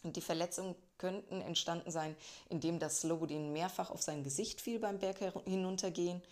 Und 0.02 0.16
die 0.16 0.22
Verletzungen 0.22 0.74
könnten 0.98 1.40
entstanden 1.40 1.90
sein, 1.90 2.16
indem 2.48 2.78
das 2.78 3.00
Slobodin 3.00 3.52
mehrfach 3.52 3.90
auf 3.90 4.02
sein 4.02 4.24
Gesicht 4.24 4.60
fiel 4.60 4.78
beim 4.78 4.98
Berg 4.98 5.18
hinuntergehen. 5.44 6.22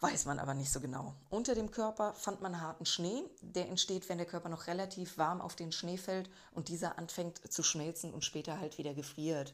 Weiß 0.00 0.24
man 0.24 0.38
aber 0.38 0.54
nicht 0.54 0.72
so 0.72 0.80
genau. 0.80 1.14
Unter 1.28 1.54
dem 1.54 1.70
Körper 1.70 2.14
fand 2.14 2.40
man 2.40 2.62
harten 2.62 2.86
Schnee. 2.86 3.22
Der 3.42 3.68
entsteht, 3.68 4.08
wenn 4.08 4.16
der 4.16 4.26
Körper 4.26 4.48
noch 4.48 4.66
relativ 4.66 5.18
warm 5.18 5.42
auf 5.42 5.56
den 5.56 5.72
Schnee 5.72 5.98
fällt 5.98 6.30
und 6.52 6.68
dieser 6.68 6.96
anfängt 6.96 7.52
zu 7.52 7.62
schmelzen 7.62 8.14
und 8.14 8.24
später 8.24 8.58
halt 8.58 8.78
wieder 8.78 8.94
gefriert. 8.94 9.52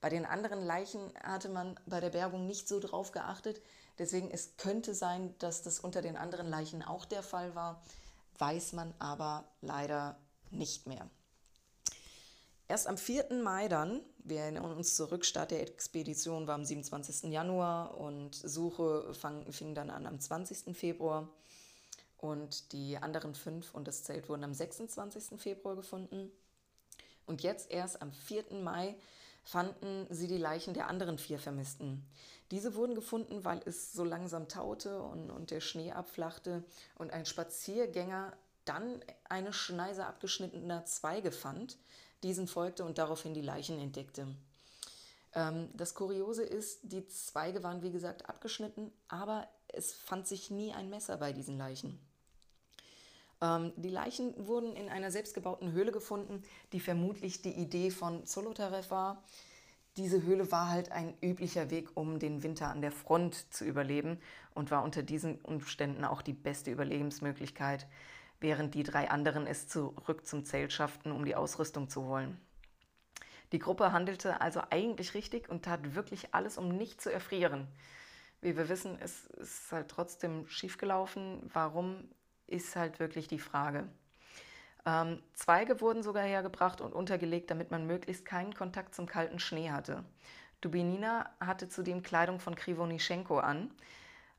Bei 0.00 0.08
den 0.08 0.24
anderen 0.24 0.64
Leichen 0.64 1.12
hatte 1.22 1.48
man 1.48 1.78
bei 1.86 1.98
der 1.98 2.10
Bergung 2.10 2.46
nicht 2.46 2.68
so 2.68 2.78
drauf 2.78 3.10
geachtet. 3.10 3.60
Deswegen 3.98 4.30
es 4.30 4.56
könnte 4.56 4.94
sein, 4.94 5.34
dass 5.40 5.62
das 5.62 5.80
unter 5.80 6.02
den 6.02 6.16
anderen 6.16 6.48
Leichen 6.48 6.84
auch 6.84 7.04
der 7.04 7.24
Fall 7.24 7.56
war. 7.56 7.82
Weiß 8.38 8.72
man 8.72 8.94
aber 9.00 9.44
leider 9.60 10.16
nicht 10.50 10.86
mehr. 10.86 11.10
Erst 12.70 12.86
am 12.86 12.96
4. 12.96 13.34
Mai 13.42 13.66
dann, 13.66 14.00
wir 14.22 14.42
erinnern 14.42 14.70
uns 14.70 14.94
zurück, 14.94 15.24
Start 15.24 15.50
der 15.50 15.60
Expedition 15.60 16.46
war 16.46 16.54
am 16.54 16.64
27. 16.64 17.32
Januar 17.32 17.98
und 17.98 18.36
Suche 18.36 19.12
fang, 19.12 19.50
fing 19.50 19.74
dann 19.74 19.90
an 19.90 20.06
am 20.06 20.20
20. 20.20 20.76
Februar. 20.76 21.28
Und 22.16 22.70
die 22.70 22.96
anderen 22.96 23.34
fünf 23.34 23.74
und 23.74 23.88
das 23.88 24.04
Zelt 24.04 24.28
wurden 24.28 24.44
am 24.44 24.54
26. 24.54 25.40
Februar 25.40 25.74
gefunden. 25.74 26.30
Und 27.26 27.42
jetzt 27.42 27.72
erst 27.72 28.00
am 28.02 28.12
4. 28.12 28.54
Mai 28.62 28.94
fanden 29.42 30.06
sie 30.08 30.28
die 30.28 30.38
Leichen 30.38 30.72
der 30.72 30.86
anderen 30.86 31.18
vier 31.18 31.40
Vermissten. 31.40 32.06
Diese 32.52 32.76
wurden 32.76 32.94
gefunden, 32.94 33.44
weil 33.44 33.60
es 33.64 33.92
so 33.92 34.04
langsam 34.04 34.46
taute 34.46 35.02
und, 35.02 35.32
und 35.32 35.50
der 35.50 35.60
Schnee 35.60 35.90
abflachte 35.90 36.62
und 36.98 37.12
ein 37.12 37.26
Spaziergänger 37.26 38.32
dann 38.64 39.02
eine 39.28 39.52
Schneise 39.52 40.06
abgeschnittener 40.06 40.84
Zweige 40.84 41.32
fand, 41.32 41.76
diesen 42.22 42.48
folgte 42.48 42.84
und 42.84 42.98
daraufhin 42.98 43.34
die 43.34 43.42
Leichen 43.42 43.78
entdeckte. 43.78 44.26
Ähm, 45.34 45.68
das 45.74 45.94
Kuriose 45.94 46.42
ist, 46.42 46.80
die 46.82 47.06
Zweige 47.06 47.62
waren 47.62 47.82
wie 47.82 47.92
gesagt 47.92 48.28
abgeschnitten, 48.28 48.92
aber 49.08 49.48
es 49.68 49.92
fand 49.92 50.26
sich 50.26 50.50
nie 50.50 50.72
ein 50.72 50.90
Messer 50.90 51.16
bei 51.16 51.32
diesen 51.32 51.56
Leichen. 51.56 51.98
Ähm, 53.40 53.72
die 53.76 53.90
Leichen 53.90 54.34
wurden 54.46 54.74
in 54.76 54.88
einer 54.88 55.10
selbstgebauten 55.10 55.72
Höhle 55.72 55.92
gefunden, 55.92 56.42
die 56.72 56.80
vermutlich 56.80 57.42
die 57.42 57.52
Idee 57.52 57.90
von 57.90 58.26
Zolotarev 58.26 58.90
war. 58.90 59.22
Diese 59.96 60.22
Höhle 60.22 60.50
war 60.52 60.68
halt 60.68 60.92
ein 60.92 61.14
üblicher 61.20 61.70
Weg, 61.70 61.88
um 61.94 62.18
den 62.18 62.42
Winter 62.42 62.68
an 62.68 62.80
der 62.80 62.92
Front 62.92 63.52
zu 63.52 63.64
überleben 63.64 64.20
und 64.54 64.70
war 64.70 64.84
unter 64.84 65.02
diesen 65.02 65.40
Umständen 65.40 66.04
auch 66.04 66.22
die 66.22 66.32
beste 66.32 66.70
Überlebensmöglichkeit 66.70 67.86
während 68.40 68.74
die 68.74 68.82
drei 68.82 69.10
anderen 69.10 69.46
es 69.46 69.68
zurück 69.68 70.26
zum 70.26 70.44
Zelt 70.44 70.72
schafften, 70.72 71.12
um 71.12 71.24
die 71.24 71.36
Ausrüstung 71.36 71.88
zu 71.88 72.04
holen. 72.04 72.40
Die 73.52 73.58
Gruppe 73.58 73.92
handelte 73.92 74.40
also 74.40 74.62
eigentlich 74.70 75.14
richtig 75.14 75.48
und 75.48 75.64
tat 75.64 75.94
wirklich 75.94 76.34
alles, 76.34 76.56
um 76.56 76.68
nicht 76.68 77.00
zu 77.00 77.12
erfrieren. 77.12 77.66
Wie 78.40 78.56
wir 78.56 78.68
wissen, 78.68 78.96
es 79.00 79.26
ist 79.26 79.72
halt 79.72 79.88
trotzdem 79.88 80.46
schiefgelaufen. 80.46 81.50
Warum 81.52 82.08
ist 82.46 82.76
halt 82.76 83.00
wirklich 83.00 83.28
die 83.28 83.38
Frage. 83.38 83.88
Ähm, 84.86 85.22
Zweige 85.34 85.80
wurden 85.80 86.02
sogar 86.02 86.24
hergebracht 86.24 86.80
und 86.80 86.92
untergelegt, 86.92 87.50
damit 87.50 87.70
man 87.70 87.86
möglichst 87.86 88.24
keinen 88.24 88.54
Kontakt 88.54 88.94
zum 88.94 89.06
kalten 89.06 89.38
Schnee 89.38 89.70
hatte. 89.70 90.04
Dubinina 90.60 91.30
hatte 91.40 91.68
zudem 91.68 92.02
Kleidung 92.02 92.40
von 92.40 92.54
Krivonischenko 92.54 93.38
an. 93.38 93.70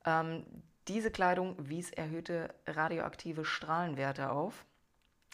Ähm, 0.05 0.45
diese 0.87 1.11
Kleidung 1.11 1.55
wies 1.57 1.91
erhöhte 1.91 2.53
radioaktive 2.65 3.45
Strahlenwerte 3.45 4.31
auf. 4.31 4.65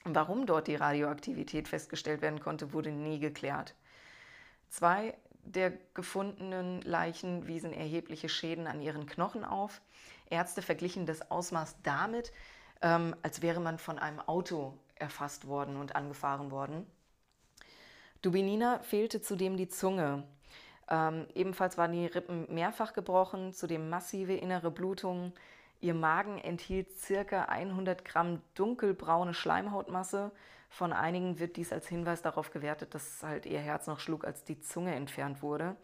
Warum 0.03 0.45
dort 0.45 0.67
die 0.67 0.75
Radioaktivität 0.75 1.67
festgestellt 1.67 2.21
werden 2.21 2.39
konnte, 2.39 2.73
wurde 2.73 2.91
nie 2.91 3.19
geklärt. 3.19 3.75
Zwei 4.69 5.17
der 5.43 5.71
gefundenen 5.93 6.81
Leichen 6.81 7.47
wiesen 7.47 7.73
erhebliche 7.73 8.29
Schäden 8.29 8.67
an 8.67 8.81
ihren 8.81 9.05
Knochen 9.05 9.45
auf. 9.45 9.81
Ärzte 10.29 10.61
verglichen 10.61 11.05
das 11.05 11.31
Ausmaß 11.31 11.77
damit, 11.83 12.33
ähm, 12.81 13.15
als 13.23 13.41
wäre 13.41 13.61
man 13.61 13.77
von 13.79 13.97
einem 13.97 14.19
Auto 14.19 14.77
erfasst 14.95 15.47
worden 15.47 15.77
und 15.77 15.95
angefahren 15.95 16.51
worden. 16.51 16.85
Dubinina 18.21 18.79
fehlte 18.79 19.21
zudem 19.21 19.57
die 19.57 19.69
Zunge. 19.69 20.23
Ähm, 20.89 21.27
ebenfalls 21.35 21.77
waren 21.77 21.91
die 21.91 22.05
Rippen 22.05 22.53
mehrfach 22.53 22.93
gebrochen, 22.93 23.53
zudem 23.53 23.89
massive 23.89 24.33
innere 24.33 24.71
Blutungen. 24.71 25.33
Ihr 25.79 25.93
Magen 25.93 26.37
enthielt 26.37 26.97
circa 26.97 27.43
100 27.43 28.05
Gramm 28.05 28.41
dunkelbraune 28.55 29.33
Schleimhautmasse. 29.33 30.31
Von 30.69 30.93
einigen 30.93 31.39
wird 31.39 31.55
dies 31.55 31.71
als 31.71 31.87
Hinweis 31.87 32.21
darauf 32.21 32.51
gewertet, 32.51 32.93
dass 32.95 33.23
halt 33.23 33.45
ihr 33.45 33.59
Herz 33.59 33.87
noch 33.87 33.99
schlug, 33.99 34.25
als 34.25 34.43
die 34.43 34.59
Zunge 34.59 34.95
entfernt 34.95 35.41
wurde. 35.41 35.75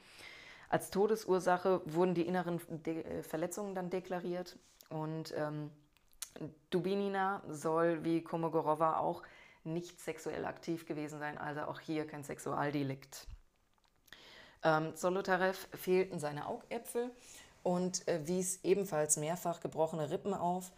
Als 0.69 0.89
Todesursache 0.89 1.81
wurden 1.85 2.15
die 2.15 2.25
inneren 2.25 2.59
De 2.67 3.03
äh, 3.03 3.23
Verletzungen 3.23 3.75
dann 3.75 3.89
deklariert 3.89 4.57
und 4.89 5.33
ähm, 5.37 5.69
Dubinina 6.71 7.43
soll 7.47 8.03
wie 8.03 8.23
Komogorova 8.23 8.97
auch 8.97 9.21
nicht 9.63 9.99
sexuell 9.99 10.45
aktiv 10.45 10.85
gewesen 10.87 11.19
sein, 11.19 11.37
also 11.37 11.61
auch 11.61 11.79
hier 11.79 12.07
kein 12.07 12.23
Sexualdelikt. 12.23 13.27
Ähm, 14.63 14.95
Solotarev 14.95 15.67
fehlten 15.73 16.19
seine 16.19 16.47
Augäpfel 16.47 17.11
und 17.63 18.07
äh, 18.07 18.25
wies 18.27 18.59
ebenfalls 18.63 19.17
mehrfach 19.17 19.59
gebrochene 19.59 20.09
Rippen 20.09 20.33
auf. 20.33 20.71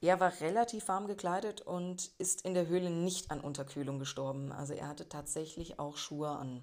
Er 0.00 0.20
war 0.20 0.40
relativ 0.40 0.86
warm 0.88 1.08
gekleidet 1.08 1.60
und 1.60 2.12
ist 2.18 2.42
in 2.42 2.54
der 2.54 2.68
Höhle 2.68 2.90
nicht 2.90 3.30
an 3.30 3.40
Unterkühlung 3.40 3.98
gestorben. 3.98 4.52
Also 4.52 4.72
er 4.74 4.88
hatte 4.88 5.08
tatsächlich 5.08 5.80
auch 5.80 5.96
Schuhe 5.96 6.28
an. 6.28 6.62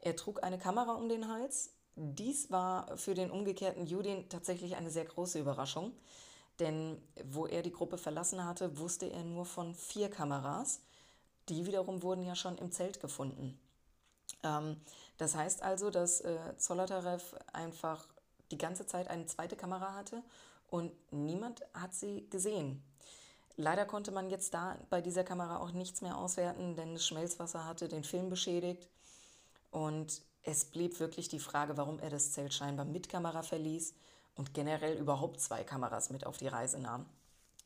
Er 0.00 0.16
trug 0.16 0.42
eine 0.42 0.58
Kamera 0.58 0.92
um 0.92 1.08
den 1.08 1.28
Hals. 1.28 1.70
Dies 1.94 2.50
war 2.50 2.96
für 2.96 3.14
den 3.14 3.30
umgekehrten 3.30 3.86
Judin 3.86 4.28
tatsächlich 4.28 4.76
eine 4.76 4.90
sehr 4.90 5.04
große 5.04 5.38
Überraschung, 5.38 5.92
denn 6.58 7.00
wo 7.24 7.46
er 7.46 7.62
die 7.62 7.72
Gruppe 7.72 7.98
verlassen 7.98 8.44
hatte, 8.44 8.78
wusste 8.78 9.06
er 9.06 9.24
nur 9.24 9.44
von 9.44 9.74
vier 9.74 10.10
Kameras. 10.10 10.80
Die 11.48 11.66
wiederum 11.66 12.02
wurden 12.02 12.24
ja 12.24 12.34
schon 12.34 12.56
im 12.58 12.72
Zelt 12.72 13.00
gefunden. 13.00 13.58
Ähm, 14.42 14.76
das 15.22 15.36
heißt 15.36 15.62
also, 15.62 15.90
dass 15.90 16.20
äh, 16.22 16.36
Zolotarev 16.56 17.36
einfach 17.52 18.08
die 18.50 18.58
ganze 18.58 18.86
Zeit 18.86 19.06
eine 19.06 19.24
zweite 19.26 19.54
Kamera 19.54 19.94
hatte 19.94 20.20
und 20.68 20.90
niemand 21.12 21.62
hat 21.74 21.94
sie 21.94 22.28
gesehen. 22.28 22.82
Leider 23.56 23.84
konnte 23.84 24.10
man 24.10 24.30
jetzt 24.30 24.52
da 24.52 24.76
bei 24.90 25.00
dieser 25.00 25.22
Kamera 25.22 25.58
auch 25.58 25.70
nichts 25.70 26.00
mehr 26.00 26.18
auswerten, 26.18 26.74
denn 26.74 26.94
das 26.94 27.06
Schmelzwasser 27.06 27.64
hatte 27.64 27.86
den 27.86 28.02
Film 28.02 28.30
beschädigt. 28.30 28.88
Und 29.70 30.22
es 30.42 30.64
blieb 30.64 30.98
wirklich 30.98 31.28
die 31.28 31.38
Frage, 31.38 31.76
warum 31.76 32.00
er 32.00 32.10
das 32.10 32.32
Zelt 32.32 32.52
scheinbar 32.52 32.84
mit 32.84 33.08
Kamera 33.08 33.44
verließ 33.44 33.94
und 34.34 34.54
generell 34.54 34.98
überhaupt 34.98 35.40
zwei 35.40 35.62
Kameras 35.62 36.10
mit 36.10 36.26
auf 36.26 36.36
die 36.36 36.48
Reise 36.48 36.80
nahm. 36.80 37.06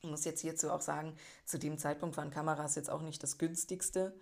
Ich 0.02 0.10
muss 0.10 0.26
jetzt 0.26 0.42
hierzu 0.42 0.70
auch 0.70 0.82
sagen, 0.82 1.16
zu 1.46 1.58
dem 1.58 1.78
Zeitpunkt 1.78 2.18
waren 2.18 2.30
Kameras 2.30 2.74
jetzt 2.74 2.90
auch 2.90 3.00
nicht 3.00 3.22
das 3.22 3.38
günstigste. 3.38 4.14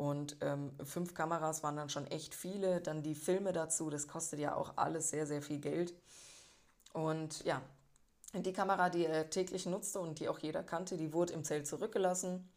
Und 0.00 0.38
ähm, 0.40 0.72
fünf 0.82 1.12
Kameras 1.12 1.62
waren 1.62 1.76
dann 1.76 1.90
schon 1.90 2.06
echt 2.06 2.34
viele. 2.34 2.80
Dann 2.80 3.02
die 3.02 3.14
Filme 3.14 3.52
dazu, 3.52 3.90
das 3.90 4.08
kostet 4.08 4.40
ja 4.40 4.54
auch 4.54 4.78
alles 4.78 5.10
sehr, 5.10 5.26
sehr 5.26 5.42
viel 5.42 5.58
Geld. 5.58 5.92
Und 6.94 7.44
ja, 7.44 7.60
die 8.32 8.54
Kamera, 8.54 8.88
die 8.88 9.04
er 9.04 9.28
täglich 9.28 9.66
nutzte 9.66 10.00
und 10.00 10.18
die 10.18 10.30
auch 10.30 10.38
jeder 10.38 10.62
kannte, 10.62 10.96
die 10.96 11.12
wurde 11.12 11.34
im 11.34 11.44
Zelt 11.44 11.66
zurückgelassen. 11.66 12.48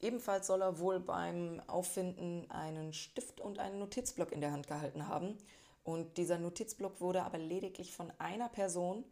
Ebenfalls 0.00 0.46
soll 0.46 0.62
er 0.62 0.78
wohl 0.78 1.00
beim 1.00 1.60
Auffinden 1.66 2.50
einen 2.50 2.94
Stift 2.94 3.42
und 3.42 3.58
einen 3.58 3.78
Notizblock 3.78 4.32
in 4.32 4.40
der 4.40 4.52
Hand 4.52 4.66
gehalten 4.66 5.06
haben. 5.06 5.36
Und 5.82 6.16
dieser 6.16 6.38
Notizblock 6.38 6.98
wurde 6.98 7.24
aber 7.24 7.36
lediglich 7.36 7.94
von 7.94 8.10
einer 8.16 8.48
Person, 8.48 9.04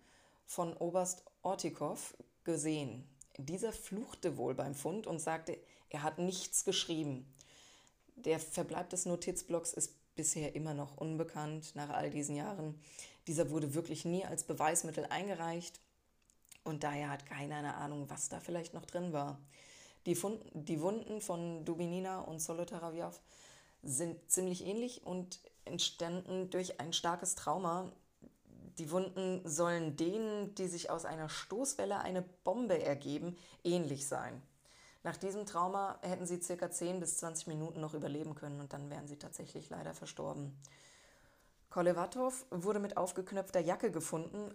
von 0.47 0.75
Oberst 0.75 1.23
Ortikow, 1.43 2.17
gesehen. 2.45 3.07
Dieser 3.37 3.73
fluchte 3.73 4.39
wohl 4.39 4.55
beim 4.55 4.75
Fund 4.75 5.07
und 5.07 5.19
sagte, 5.19 5.59
er 5.91 6.03
hat 6.03 6.17
nichts 6.17 6.65
geschrieben. 6.65 7.27
Der 8.17 8.39
Verbleib 8.39 8.91
des 8.91 9.07
Notizblocks 9.07 9.73
ist 9.73 9.95
bisher 10.15 10.55
immer 10.55 10.75
noch 10.75 10.97
unbekannt 10.97 11.75
nach 11.75 11.91
all 11.91 12.11
diesen 12.11 12.37
Jahren. 12.37 12.81
Dieser 13.27 13.51
wurde 13.51 13.75
wirklich 13.75 14.05
nie 14.05 14.25
als 14.25 14.45
Beweismittel 14.45 15.07
eingereicht 15.07 15.81
und 16.65 16.85
daher 16.85 17.11
hat 17.11 17.27
keiner 17.27 17.57
eine 17.57 17.75
Ahnung, 17.75 18.09
was 18.09 18.29
da 18.29 18.41
vielleicht 18.41 18.75
noch 18.75 18.87
drin 18.87 19.13
war. 19.13 19.41
Die, 20.07 20.15
Fund 20.15 20.41
die 20.53 20.81
Wunden 20.81 21.21
von 21.21 21.65
Dubinina 21.65 22.21
und 22.21 22.41
Solotaraviev 22.41 23.21
sind 23.83 24.31
ziemlich 24.31 24.65
ähnlich 24.65 25.05
und 25.07 25.41
entstanden 25.65 26.51
durch 26.51 26.81
ein 26.81 26.93
starkes 26.93 27.35
Trauma. 27.35 27.93
Die 28.79 28.91
Wunden 28.91 29.41
sollen 29.45 29.97
denen, 29.97 30.55
die 30.55 30.67
sich 30.67 30.91
aus 30.91 31.05
einer 31.05 31.29
Stoßwelle 31.29 31.99
eine 31.99 32.23
Bombe 32.23 32.83
ergeben, 32.83 33.37
ähnlich 33.65 34.07
sein. 34.07 34.43
Nach 35.05 35.17
diesem 35.17 35.47
Trauma 35.47 35.99
hätten 36.03 36.27
sie 36.27 36.41
circa 36.41 36.71
10 36.71 37.01
bis 37.01 37.19
20 37.19 37.49
Minuten 37.49 37.81
noch 37.81 37.95
überleben 37.95 38.35
können 38.35 38.61
und 38.61 38.73
dann 38.73 38.89
wären 38.89 39.09
sie 39.09 39.17
tatsächlich 39.17 39.69
leider 39.69 39.95
verstorben. 39.95 40.57
Kolevatov 41.71 42.47
wurde 42.51 42.79
mit 42.79 42.97
aufgeknöpfter 42.97 43.61
Jacke 43.61 43.91
gefunden. 43.91 44.55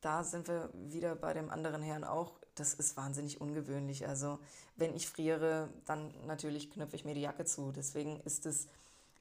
Da 0.00 0.22
sind 0.22 0.48
wir 0.48 0.70
wieder 0.72 1.16
bei 1.16 1.32
dem 1.34 1.50
anderen 1.50 1.82
Herrn 1.82 2.04
auch. 2.04 2.38
Das 2.54 2.74
ist 2.74 2.96
wahnsinnig 2.96 3.40
ungewöhnlich. 3.40 4.06
Also, 4.06 4.38
wenn 4.76 4.94
ich 4.94 5.08
friere, 5.08 5.68
dann 5.84 6.14
natürlich 6.26 6.70
knöpfe 6.70 6.96
ich 6.96 7.04
mir 7.04 7.14
die 7.14 7.22
Jacke 7.22 7.44
zu. 7.44 7.72
Deswegen 7.72 8.20
ist 8.20 8.46
es 8.46 8.68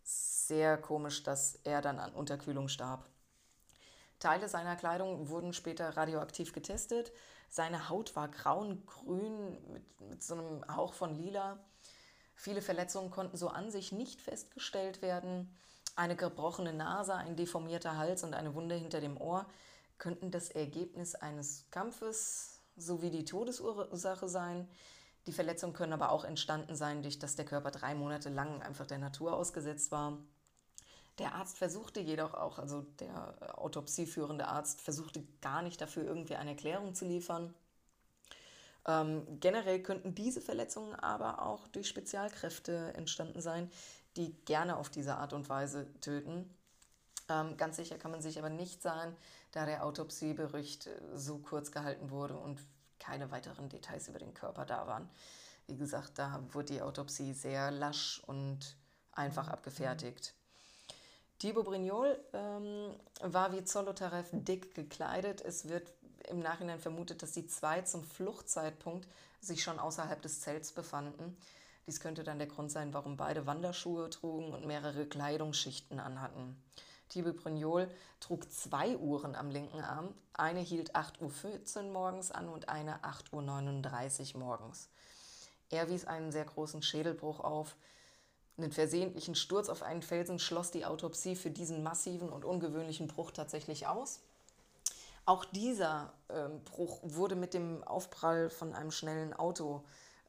sehr 0.03 0.77
komisch, 0.77 1.24
dass 1.24 1.60
er 1.63 1.82
dann 1.82 2.00
an 2.00 2.13
Unterkühlung 2.13 2.67
starb. 2.67 3.08
Teile 4.20 4.48
seiner 4.48 4.75
Kleidung 4.75 5.29
wurden 5.29 5.53
später 5.53 5.98
radioaktiv 5.98 6.53
getestet. 6.53 7.12
Seine 7.53 7.88
Haut 7.88 8.15
war 8.15 8.29
grauengrün 8.29 9.72
mit, 9.72 10.01
mit 10.01 10.24
so 10.24 10.33
einem 10.33 10.75
Hauch 10.75 10.95
von 10.95 11.13
lila. 11.13 11.60
Viele 12.33 12.63
Verletzungen 12.63 13.12
konnten 13.12 13.38
so 13.38 13.48
an 13.48 13.69
sich 13.69 13.91
nicht 13.91 14.24
festgestellt 14.24 15.03
werden. 15.03 15.55
Eine 15.95 16.15
gebrochene 16.15 16.74
Nase, 16.74 17.13
ein 17.13 17.36
deformierter 17.36 17.95
Hals 17.95 18.24
und 18.24 18.33
eine 18.33 18.55
Wunde 18.55 18.74
hinter 18.74 19.01
dem 19.01 19.22
Ohr 19.22 19.45
könnten 20.00 20.31
das 20.31 20.50
Ergebnis 20.50 21.13
eines 21.13 21.69
Kampfes 21.69 22.60
sowie 22.75 23.12
die 23.12 23.24
Todesursache 23.24 24.27
sein. 24.27 24.67
Die 25.27 25.31
Verletzungen 25.31 25.74
können 25.74 25.93
aber 25.93 26.10
auch 26.10 26.24
entstanden 26.24 26.75
sein, 26.75 27.03
durch 27.03 27.19
dass 27.19 27.36
der 27.36 27.45
Körper 27.45 27.69
drei 27.69 27.93
Monate 27.93 28.29
lang 28.29 28.63
einfach 28.63 28.88
der 28.88 28.98
Natur 28.98 29.36
ausgesetzt 29.36 29.91
war. 29.91 30.17
Der 31.20 31.36
Arzt 31.36 31.58
versuchte 31.58 32.00
jedoch 32.00 32.34
auch, 32.34 32.58
also 32.58 32.82
der 33.00 33.60
autopsieführende 33.60 34.48
Arzt 34.48 34.82
versuchte 34.82 35.24
gar 35.41 35.62
nicht 35.62 35.79
dafür 35.79 36.03
irgendwie 36.03 36.36
eine 36.36 36.51
Erklärung 36.51 36.96
zu 36.96 37.05
liefern. 37.05 37.53
Ähm, 38.86 39.39
generell 39.39 39.82
könnten 39.82 40.15
diese 40.15 40.41
Verletzungen 40.41 40.96
aber 40.96 41.43
auch 41.43 41.67
durch 41.67 41.88
Spezialkräfte 41.88 42.93
entstanden 42.96 43.41
sein, 43.41 43.72
die 44.17 44.34
gerne 44.46 44.77
auf 44.77 44.89
diese 44.89 45.15
Art 45.15 45.34
und 45.34 45.48
Weise 45.50 45.88
töten. 46.01 46.50
Ähm, 47.29 47.58
ganz 47.58 47.77
sicher 47.77 47.98
kann 47.98 48.12
man 48.12 48.22
sich 48.22 48.38
aber 48.38 48.50
nicht 48.50 48.82
sein, 48.82 49.15
da 49.51 49.65
der 49.65 49.86
Autopsiebericht 49.86 50.89
so 51.13 51.38
kurz 51.38 51.72
gehalten 51.72 52.10
wurde 52.10 52.38
und 52.38 52.60
keine 53.00 53.32
weiteren 53.32 53.70
Details 53.70 54.08
über 54.08 54.20
den 54.20 54.34
Körper 54.34 54.65
da 54.65 54.88
waren. 54.88 55.10
Wie 55.67 55.77
gesagt, 55.77 56.20
da 56.20 56.43
wurde 56.51 56.74
die 56.74 56.82
Autopsie 56.82 57.34
sehr 57.34 57.72
lasch 57.72 58.22
und 58.25 58.75
einfach 59.12 59.48
mhm. 59.48 59.53
abgefertigt. 59.53 60.34
Thibaut 61.44 61.66
Brignol 61.66 62.18
ähm, 62.32 62.96
war 63.22 63.52
wie 63.52 63.66
Zolotarev 63.66 64.30
dick 64.32 64.74
gekleidet. 64.76 65.42
Es 65.42 65.68
wird 65.68 65.92
im 66.30 66.40
Nachhinein 66.40 66.80
vermutet, 66.80 67.22
dass 67.22 67.34
die 67.34 67.48
zwei 67.48 67.82
zum 67.82 68.02
Fluchtzeitpunkt 68.02 69.10
sich 69.42 69.62
schon 69.62 69.78
außerhalb 69.78 70.22
des 70.22 70.40
Zelts 70.40 70.72
befanden. 70.72 71.36
Dies 71.86 72.00
könnte 72.00 72.24
dann 72.24 72.38
der 72.38 72.48
Grund 72.48 72.72
sein, 72.72 72.94
warum 72.94 73.18
beide 73.18 73.46
Wanderschuhe 73.46 74.10
trugen 74.10 74.53
und 74.53 74.66
mehrere 74.66 75.06
Kleidungsschichten 75.06 76.00
anhatten. 76.00 76.56
Thibaut 77.10 77.36
Brignol 77.36 77.92
trug 78.22 78.50
zwei 78.50 78.96
Uhren 78.96 79.36
am 79.36 79.50
linken 79.50 79.82
Arm. 79.82 80.16
Eine 80.32 80.62
hielt 80.62 80.96
8.14 80.96 81.88
Uhr 81.88 81.92
morgens 81.92 82.32
an 82.32 82.48
und 82.48 82.70
eine 82.70 83.03
8.39 83.03 84.36
Uhr 84.36 84.40
morgens. 84.40 84.88
Er 85.70 85.90
wies 85.90 86.06
einen 86.06 86.32
sehr 86.32 86.46
großen 86.46 86.82
Schädelbruch 86.82 87.42
auf, 87.42 87.75
einen 88.57 88.72
versehentlichen 88.72 89.35
Sturz 89.35 89.70
auf 89.70 89.83
einen 89.83 90.01
Felsen 90.01 90.39
schloss 90.39 90.72
die 90.72 90.85
Autopsie 90.85 91.35
für 91.35 91.50
diesen 91.50 91.83
massiven 91.83 92.29
und 92.29 92.46
ungewöhnlichen 92.46 93.07
Bruch 93.07 93.31
tatsächlich 93.31 93.87
aus. 93.87 94.20
Auch 95.25 95.46
dieser 95.46 96.13
ähm, 96.29 96.63
Bruch 96.63 97.00
wurde 97.01 97.35
mit 97.35 97.53
dem 97.53 97.83
Aufprall 97.83 98.50
von 98.50 98.74
einem 98.74 98.92
schnellen 98.92 99.33
Auto 99.33 99.83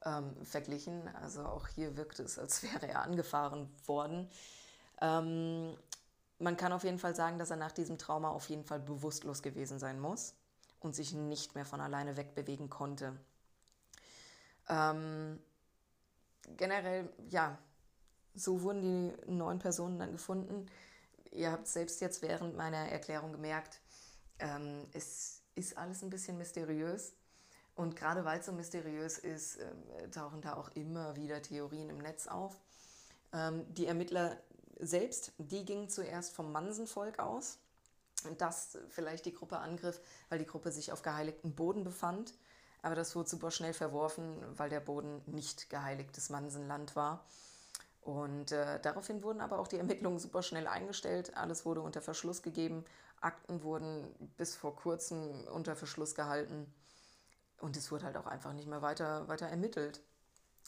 ähm, 0.04 0.34
verglichen. 0.44 1.08
Also 1.20 1.44
auch 1.44 1.66
hier 1.68 1.96
wirkte 1.96 2.22
es, 2.22 2.38
als 2.38 2.62
wäre 2.74 2.88
er 2.88 3.02
angefahren 3.02 3.68
worden. 3.86 4.30
Ähm, 5.00 5.76
man 6.38 6.56
kann 6.56 6.72
auf 6.72 6.84
jeden 6.84 6.98
Fall 6.98 7.14
sagen, 7.14 7.38
dass 7.38 7.50
er 7.50 7.56
nach 7.56 7.72
diesem 7.72 7.98
Trauma 7.98 8.30
auf 8.30 8.48
jeden 8.48 8.64
Fall 8.64 8.80
bewusstlos 8.80 9.42
gewesen 9.42 9.78
sein 9.78 10.00
muss 10.00 10.34
und 10.80 10.94
sich 10.94 11.12
nicht 11.12 11.54
mehr 11.54 11.64
von 11.64 11.80
alleine 11.80 12.16
wegbewegen 12.16 12.70
konnte. 12.70 13.16
Ähm, 14.68 15.38
generell, 16.56 17.08
ja, 17.30 17.58
so 18.34 18.62
wurden 18.62 18.82
die 18.82 19.30
neun 19.30 19.58
Personen 19.58 19.98
dann 19.98 20.12
gefunden. 20.12 20.66
Ihr 21.30 21.50
habt 21.50 21.66
selbst 21.66 22.00
jetzt 22.00 22.22
während 22.22 22.56
meiner 22.56 22.88
Erklärung 22.90 23.32
gemerkt, 23.32 23.80
ähm, 24.38 24.86
es 24.92 25.42
ist 25.54 25.76
alles 25.78 26.02
ein 26.02 26.10
bisschen 26.10 26.38
mysteriös. 26.38 27.12
Und 27.74 27.96
gerade 27.96 28.24
weil 28.24 28.38
es 28.38 28.46
so 28.46 28.52
mysteriös 28.52 29.18
ist, 29.18 29.56
äh, 29.56 30.10
tauchen 30.10 30.40
da 30.40 30.54
auch 30.54 30.70
immer 30.74 31.16
wieder 31.16 31.42
Theorien 31.42 31.90
im 31.90 31.98
Netz 31.98 32.28
auf. 32.28 32.60
Ähm, 33.32 33.64
die 33.74 33.86
Ermittler 33.86 34.36
selbst, 34.78 35.32
die 35.38 35.64
gingen 35.64 35.88
zuerst 35.88 36.34
vom 36.34 36.52
Mansenvolk 36.52 37.18
aus, 37.18 37.58
das 38.38 38.78
vielleicht 38.88 39.26
die 39.26 39.34
Gruppe 39.34 39.58
angriff, 39.58 40.00
weil 40.28 40.38
die 40.38 40.46
Gruppe 40.46 40.72
sich 40.72 40.92
auf 40.92 41.02
geheiligtem 41.02 41.54
Boden 41.54 41.84
befand. 41.84 42.34
Aber 42.82 42.94
das 42.94 43.16
wurde 43.16 43.28
super 43.28 43.50
schnell 43.50 43.72
verworfen, 43.72 44.36
weil 44.56 44.70
der 44.70 44.80
Boden 44.80 45.22
nicht 45.26 45.70
geheiligtes 45.70 46.30
Mansenland 46.30 46.94
war. 46.96 47.24
Und 48.04 48.52
äh, 48.52 48.78
daraufhin 48.80 49.22
wurden 49.22 49.40
aber 49.40 49.58
auch 49.58 49.66
die 49.66 49.78
Ermittlungen 49.78 50.18
super 50.18 50.42
schnell 50.42 50.66
eingestellt. 50.66 51.36
Alles 51.36 51.64
wurde 51.64 51.80
unter 51.80 52.02
Verschluss 52.02 52.42
gegeben. 52.42 52.84
Akten 53.20 53.62
wurden 53.62 54.14
bis 54.36 54.54
vor 54.54 54.76
kurzem 54.76 55.46
unter 55.48 55.74
Verschluss 55.74 56.14
gehalten. 56.14 56.72
Und 57.60 57.78
es 57.78 57.90
wurde 57.90 58.04
halt 58.04 58.18
auch 58.18 58.26
einfach 58.26 58.52
nicht 58.52 58.68
mehr 58.68 58.82
weiter, 58.82 59.26
weiter 59.28 59.46
ermittelt. 59.46 60.02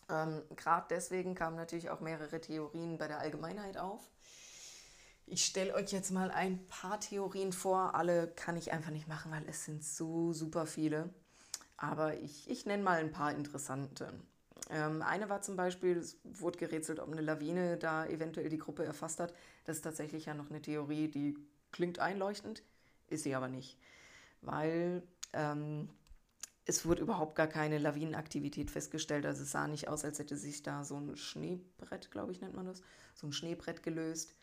Ähm, 0.09 0.43
Gerade 0.57 0.87
deswegen 0.89 1.35
kamen 1.35 1.57
natürlich 1.57 1.91
auch 1.91 2.01
mehrere 2.01 2.41
Theorien 2.41 2.97
bei 2.97 3.07
der 3.07 3.19
Allgemeinheit 3.19 3.77
auf. 3.77 4.09
Ich 5.27 5.45
stelle 5.45 5.75
euch 5.75 5.93
jetzt 5.93 6.13
mal 6.13 6.31
ein 6.31 6.67
paar 6.69 7.01
Theorien 7.01 7.53
vor. 7.53 7.95
Alle 7.95 8.29
kann 8.29 8.57
ich 8.57 8.73
einfach 8.73 8.93
nicht 8.93 9.09
machen, 9.09 9.31
weil 9.31 9.45
es 9.47 9.67
sind 9.67 9.85
so 9.85 10.33
super 10.33 10.65
viele. 10.65 11.11
Aber 11.77 12.15
ich, 12.15 12.49
ich 12.49 12.65
nenne 12.65 12.83
mal 12.83 13.01
ein 13.01 13.11
paar 13.11 13.33
interessante. 13.33 14.11
Ähm, 14.71 15.03
eine 15.03 15.29
war 15.29 15.43
zum 15.43 15.57
Beispiel, 15.57 15.97
es 15.97 16.19
wurde 16.25 16.59
gerätselt, 16.59 16.99
ob 17.01 17.11
eine 17.11 17.21
Lawine 17.21 17.77
da 17.77 18.07
eventuell 18.07 18.49
die 18.49 18.59
Gruppe 18.59 18.85
erfasst 18.85 19.21
hat. 19.21 19.35
Das 19.65 19.77
ist 19.77 19.83
tatsächlich 19.83 20.27
ja 20.27 20.35
noch 20.35 20.51
eine 20.51 20.63
Theorie, 20.63 21.09
die 21.09 21.37
klingt 21.73 21.99
einleuchtend, 21.99 22.63
ist 23.09 23.25
sie 23.25 23.35
aber 23.35 23.49
nicht. 23.49 23.79
Weil 24.41 25.03
ähm, 25.33 25.89
es 26.65 26.85
wurde 26.85 27.03
überhaupt 27.03 27.37
gar 27.37 27.47
keine 27.47 27.79
Lawinenaktivität 27.79 28.71
festgestellt. 28.71 29.25
Also 29.25 29.45
es 29.45 29.53
sah 29.53 29.69
nicht 29.69 29.89
aus, 29.89 30.05
als 30.05 30.19
hätte 30.19 30.37
sich 30.37 30.63
da 30.63 30.85
so 30.85 30.97
ein 30.97 31.17
Schneebrett, 31.17 32.11
glaube 32.11 32.33
ich, 32.33 32.41
nennt 32.41 32.55
man 32.55 32.67
das, 32.67 32.83
so 33.15 33.27
ein 33.27 33.33
Schneebrett 33.33 33.83
gelöst. 33.83 34.35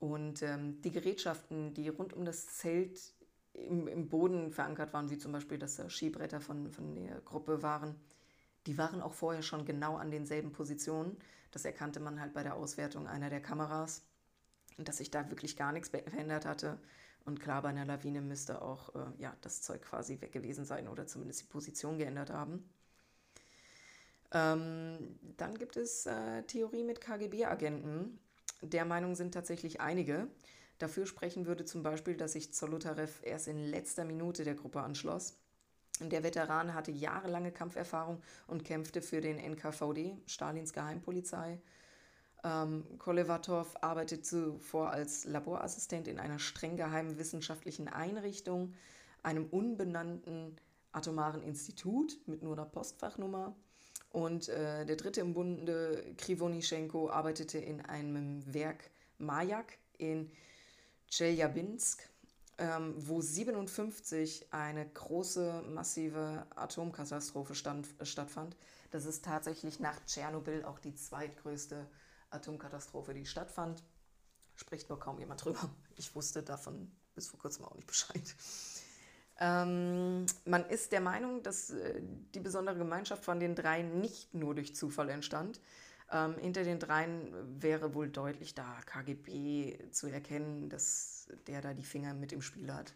Und 0.00 0.42
ähm, 0.42 0.80
die 0.82 0.90
Gerätschaften, 0.90 1.74
die 1.74 1.88
rund 1.88 2.12
um 2.12 2.24
das 2.24 2.46
Zelt 2.48 2.98
im, 3.52 3.86
im 3.86 4.08
Boden 4.08 4.50
verankert 4.50 4.92
waren, 4.92 5.10
wie 5.10 5.18
zum 5.18 5.32
Beispiel 5.32 5.58
das 5.58 5.80
Skibretter 5.88 6.40
von, 6.40 6.72
von 6.72 6.94
der 6.94 7.20
Gruppe 7.20 7.62
waren, 7.62 7.94
die 8.66 8.76
waren 8.78 9.00
auch 9.00 9.14
vorher 9.14 9.42
schon 9.42 9.64
genau 9.64 9.96
an 9.96 10.10
denselben 10.10 10.52
Positionen. 10.52 11.16
Das 11.50 11.64
erkannte 11.64 12.00
man 12.00 12.20
halt 12.20 12.32
bei 12.32 12.42
der 12.42 12.54
Auswertung 12.54 13.06
einer 13.06 13.30
der 13.30 13.40
Kameras, 13.40 14.02
dass 14.78 14.98
sich 14.98 15.10
da 15.10 15.28
wirklich 15.30 15.56
gar 15.56 15.72
nichts 15.72 15.88
verändert 15.88 16.44
hatte. 16.44 16.78
Und 17.24 17.40
klar, 17.40 17.62
bei 17.62 17.68
einer 17.68 17.84
Lawine 17.84 18.20
müsste 18.20 18.62
auch 18.62 18.94
äh, 18.94 18.98
ja, 19.18 19.36
das 19.42 19.62
Zeug 19.62 19.82
quasi 19.82 20.20
weg 20.20 20.32
gewesen 20.32 20.64
sein 20.64 20.88
oder 20.88 21.06
zumindest 21.06 21.42
die 21.42 21.46
Position 21.46 21.98
geändert 21.98 22.30
haben. 22.30 22.68
Ähm, 24.32 25.18
dann 25.36 25.58
gibt 25.58 25.76
es 25.76 26.06
äh, 26.06 26.42
Theorie 26.44 26.84
mit 26.84 27.00
KGB-Agenten. 27.00 28.18
Der 28.62 28.84
Meinung 28.84 29.14
sind 29.14 29.32
tatsächlich 29.32 29.80
einige. 29.80 30.28
Dafür 30.78 31.06
sprechen 31.06 31.46
würde 31.46 31.64
zum 31.64 31.82
Beispiel, 31.82 32.16
dass 32.16 32.32
sich 32.32 32.54
Zolotarev 32.54 33.20
erst 33.22 33.48
in 33.48 33.58
letzter 33.58 34.04
Minute 34.04 34.44
der 34.44 34.54
Gruppe 34.54 34.80
anschloss 34.80 35.39
Der 36.00 36.22
Veteran 36.22 36.74
hatte 36.74 36.90
jahrelange 36.90 37.52
Kampferfahrung 37.52 38.22
und 38.46 38.64
kämpfte 38.64 39.02
für 39.02 39.20
den 39.20 39.38
NKVD, 39.38 40.16
Stalins 40.26 40.72
Geheimpolizei. 40.72 41.60
Ähm, 42.42 42.84
Kolevatov 42.98 43.76
arbeitete 43.82 44.22
zuvor 44.22 44.90
als 44.90 45.26
Laborassistent 45.26 46.08
in 46.08 46.18
einer 46.18 46.38
streng 46.38 46.76
geheimen 46.76 47.18
wissenschaftlichen 47.18 47.88
Einrichtung, 47.88 48.74
einem 49.22 49.46
unbenannten 49.46 50.56
atomaren 50.92 51.42
Institut 51.42 52.18
mit 52.26 52.42
nur 52.42 52.54
einer 52.54 52.64
Postfachnummer. 52.64 53.54
Und 54.10 54.48
äh, 54.48 54.86
der 54.86 54.96
dritte 54.96 55.20
im 55.20 55.34
Bunde, 55.34 56.14
Krivonischenko, 56.16 57.10
arbeitete 57.10 57.58
in 57.58 57.80
einem 57.82 58.42
Werk 58.52 58.90
Majak 59.18 59.78
in 59.98 60.30
Tscheljabinsk, 61.08 62.08
ähm, 62.60 62.94
wo 62.96 63.22
57 63.22 64.52
eine 64.52 64.86
große, 64.86 65.62
massive 65.70 66.46
Atomkatastrophe 66.54 67.54
stand, 67.54 67.88
stattfand. 68.02 68.54
Das 68.90 69.06
ist 69.06 69.24
tatsächlich 69.24 69.80
nach 69.80 69.98
Tschernobyl 70.04 70.64
auch 70.64 70.78
die 70.78 70.94
zweitgrößte 70.94 71.88
Atomkatastrophe, 72.28 73.14
die 73.14 73.24
stattfand. 73.24 73.82
Spricht 74.54 74.90
nur 74.90 75.00
kaum 75.00 75.18
jemand 75.18 75.42
drüber. 75.42 75.70
Ich 75.96 76.14
wusste 76.14 76.42
davon 76.42 76.92
bis 77.14 77.28
vor 77.28 77.40
kurzem 77.40 77.64
auch 77.64 77.74
nicht 77.74 77.86
Bescheid. 77.86 78.36
Ähm, 79.38 80.26
man 80.44 80.66
ist 80.66 80.92
der 80.92 81.00
Meinung, 81.00 81.42
dass 81.42 81.70
äh, 81.70 82.02
die 82.34 82.40
besondere 82.40 82.76
Gemeinschaft 82.76 83.24
von 83.24 83.40
den 83.40 83.54
dreien 83.54 84.00
nicht 84.00 84.34
nur 84.34 84.54
durch 84.54 84.76
Zufall 84.76 85.08
entstand. 85.08 85.60
Ähm, 86.12 86.36
hinter 86.38 86.64
den 86.64 86.78
dreien 86.78 87.32
wäre 87.62 87.94
wohl 87.94 88.08
deutlich 88.08 88.54
da 88.54 88.80
KGB 88.86 89.78
zu 89.92 90.08
erkennen, 90.08 90.68
dass 90.68 91.28
der 91.46 91.60
da 91.60 91.72
die 91.72 91.84
Finger 91.84 92.14
mit 92.14 92.32
im 92.32 92.42
Spiel 92.42 92.72
hat. 92.72 92.94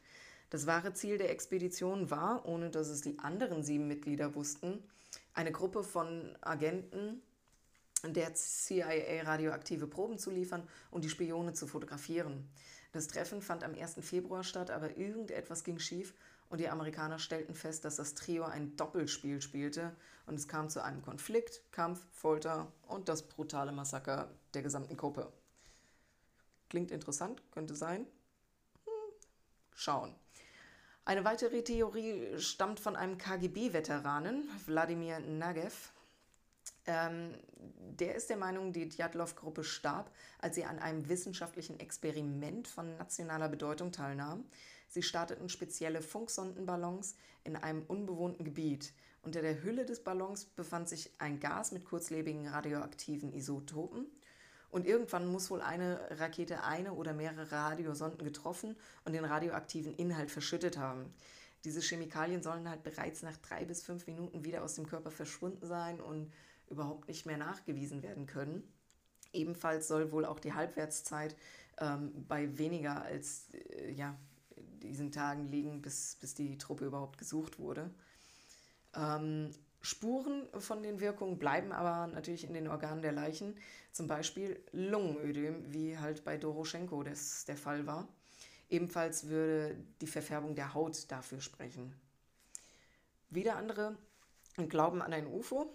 Das 0.51 0.67
wahre 0.67 0.93
Ziel 0.95 1.19
der 1.19 1.31
Expedition 1.31 2.11
war, 2.11 2.47
ohne 2.47 2.71
dass 2.71 2.89
es 2.89 3.01
die 3.01 3.19
anderen 3.19 3.63
sieben 3.63 3.87
Mitglieder 3.87 4.35
wussten, 4.35 4.83
eine 5.33 5.53
Gruppe 5.53 5.85
von 5.85 6.37
Agenten 6.41 7.23
der 8.05 8.35
CIA 8.35 9.23
radioaktive 9.23 9.87
Proben 9.87 10.19
zu 10.19 10.31
liefern 10.31 10.69
und 10.91 11.05
die 11.05 11.09
Spione 11.09 11.55
zu 11.55 11.67
fotografieren. 11.67 12.49
Das 12.93 13.09
Treffen 13.09 13.43
fand 13.43 13.65
am 13.65 13.75
1. 13.75 13.97
Februar 14.01 14.45
statt, 14.45 14.71
aber 14.71 14.97
irgendetwas 14.97 15.65
ging 15.65 15.79
schief 15.79 16.15
und 16.55 16.59
die 16.61 16.69
Amerikaner 16.69 17.19
stellten 17.19 17.57
fest, 17.57 17.85
dass 17.85 17.97
das 17.97 18.15
Trio 18.15 18.45
ein 18.45 18.77
Doppelspiel 18.77 19.43
spielte 19.43 19.91
und 20.27 20.37
es 20.37 20.47
kam 20.47 20.69
zu 20.69 20.85
einem 20.85 21.03
Konflikt, 21.03 21.61
Kampf, 21.73 22.07
Folter 22.13 22.71
und 22.87 23.09
das 23.09 23.27
brutale 23.27 23.73
Massaker 23.73 24.31
der 24.55 24.63
gesamten 24.63 24.97
Gruppe. 24.97 25.33
Klingt 26.69 26.93
interessant, 26.93 27.43
könnte 27.51 27.75
sein. 27.75 28.07
Hm, 28.85 28.93
schauen. 29.75 30.15
Eine 31.05 31.25
weitere 31.25 31.65
Theorie 31.65 32.39
stammt 32.39 32.79
von 32.79 32.95
einem 32.95 33.19
KGB-Veteranen, 33.19 34.49
Wladimir 34.67 35.19
Nagev. 35.19 35.91
Ähm, 36.87 37.35
der 37.57 38.15
ist 38.15 38.31
der 38.31 38.37
Meinung, 38.37 38.73
die 38.73 38.89
Djatlov-Gruppe 38.89 39.65
starb, 39.65 40.09
als 40.39 40.55
sie 40.55 40.65
an 40.65 40.79
einem 40.79 41.09
wissenschaftlichen 41.09 41.81
Experiment 41.81 42.69
von 42.69 42.97
nationaler 42.97 43.49
Bedeutung 43.49 43.91
teilnahm. 43.91 44.45
Sie 44.89 45.03
starteten 45.03 45.49
spezielle 45.49 46.03
Funksondenballons 46.03 47.17
in 47.43 47.57
einem 47.57 47.83
unbewohnten 47.83 48.45
Gebiet. 48.45 48.93
Unter 49.23 49.41
der 49.41 49.63
Hülle 49.63 49.87
des 49.87 50.05
Ballons 50.05 50.45
befand 50.45 50.89
sich 50.89 51.11
ein 51.19 51.41
Gas 51.41 51.73
mit 51.73 51.85
kurzlebigen 51.85 52.47
radioaktiven 52.47 53.33
Isotopen. 53.33 54.07
Und 54.71 54.87
irgendwann 54.87 55.27
muss 55.27 55.51
wohl 55.51 55.63
eine 55.63 56.01
Rakete 56.11 56.65
eine 56.65 56.95
oder 56.95 57.13
mehrere 57.13 57.51
Radiosonden 57.53 58.25
getroffen 58.25 58.77
und 59.05 59.13
den 59.13 59.25
radioaktiven 59.25 59.95
Inhalt 59.95 60.31
verschüttet 60.31 60.79
haben. 60.79 61.15
Diese 61.65 61.81
Chemikalien 61.81 62.43
sollen 62.43 62.69
halt 62.69 62.83
bereits 62.83 63.23
nach 63.23 63.37
drei 63.39 63.65
bis 63.65 63.83
fünf 63.83 64.07
Minuten 64.07 64.45
wieder 64.45 64.63
aus 64.63 64.75
dem 64.75 64.87
Körper 64.87 65.11
verschwunden 65.11 65.67
sein 65.67 66.01
und 66.01 66.31
überhaupt 66.69 67.09
nicht 67.09 67.25
mehr 67.25 67.39
nachgewiesen 67.39 68.03
werden 68.03 68.27
können. 68.27 68.63
Ebenfalls 69.33 69.89
soll 69.89 70.13
wohl 70.13 70.25
auch 70.27 70.39
die 70.39 70.53
Halbwertszeit 70.53 71.35
ähm, 71.79 72.27
bei 72.29 72.59
weniger 72.59 73.03
als 73.03 73.49
äh, 73.53 73.91
ja, 73.93 74.17
diesen 74.89 75.13
Tagen 75.13 75.49
liegen, 75.49 75.83
bis, 75.83 76.17
bis 76.21 76.35
die 76.35 76.59
Truppe 76.59 76.87
überhaupt 76.87 77.19
gesucht 77.19 77.59
wurde. 77.59 77.91
Ähm, 78.95 79.51
Spuren 79.81 80.49
von 80.59 80.83
den 80.83 81.01
Wirkungen 81.01 81.39
bleiben 81.39 81.73
aber 81.73 82.07
natürlich 82.07 82.45
in 82.45 82.55
den 82.55 82.69
Organen 82.69 83.03
der 83.03 83.13
Leichen, 83.13 83.55
zum 83.93 84.07
Beispiel 84.07 84.59
Lungenödem, 84.73 85.73
wie 85.73 85.99
halt 85.99 86.25
bei 86.25 86.39
Doroschenko 86.39 87.03
das 87.03 87.45
der 87.45 87.57
Fall 87.57 87.87
war. 87.87 88.09
Ebenfalls 88.71 89.29
würde 89.29 89.77
die 90.01 90.07
Verfärbung 90.07 90.55
der 90.55 90.73
Haut 90.73 91.11
dafür 91.11 91.41
sprechen. 91.41 91.95
Wieder 93.29 93.57
andere 93.57 93.97
glauben 94.69 95.03
an 95.03 95.13
ein 95.13 95.27
UFO. 95.27 95.73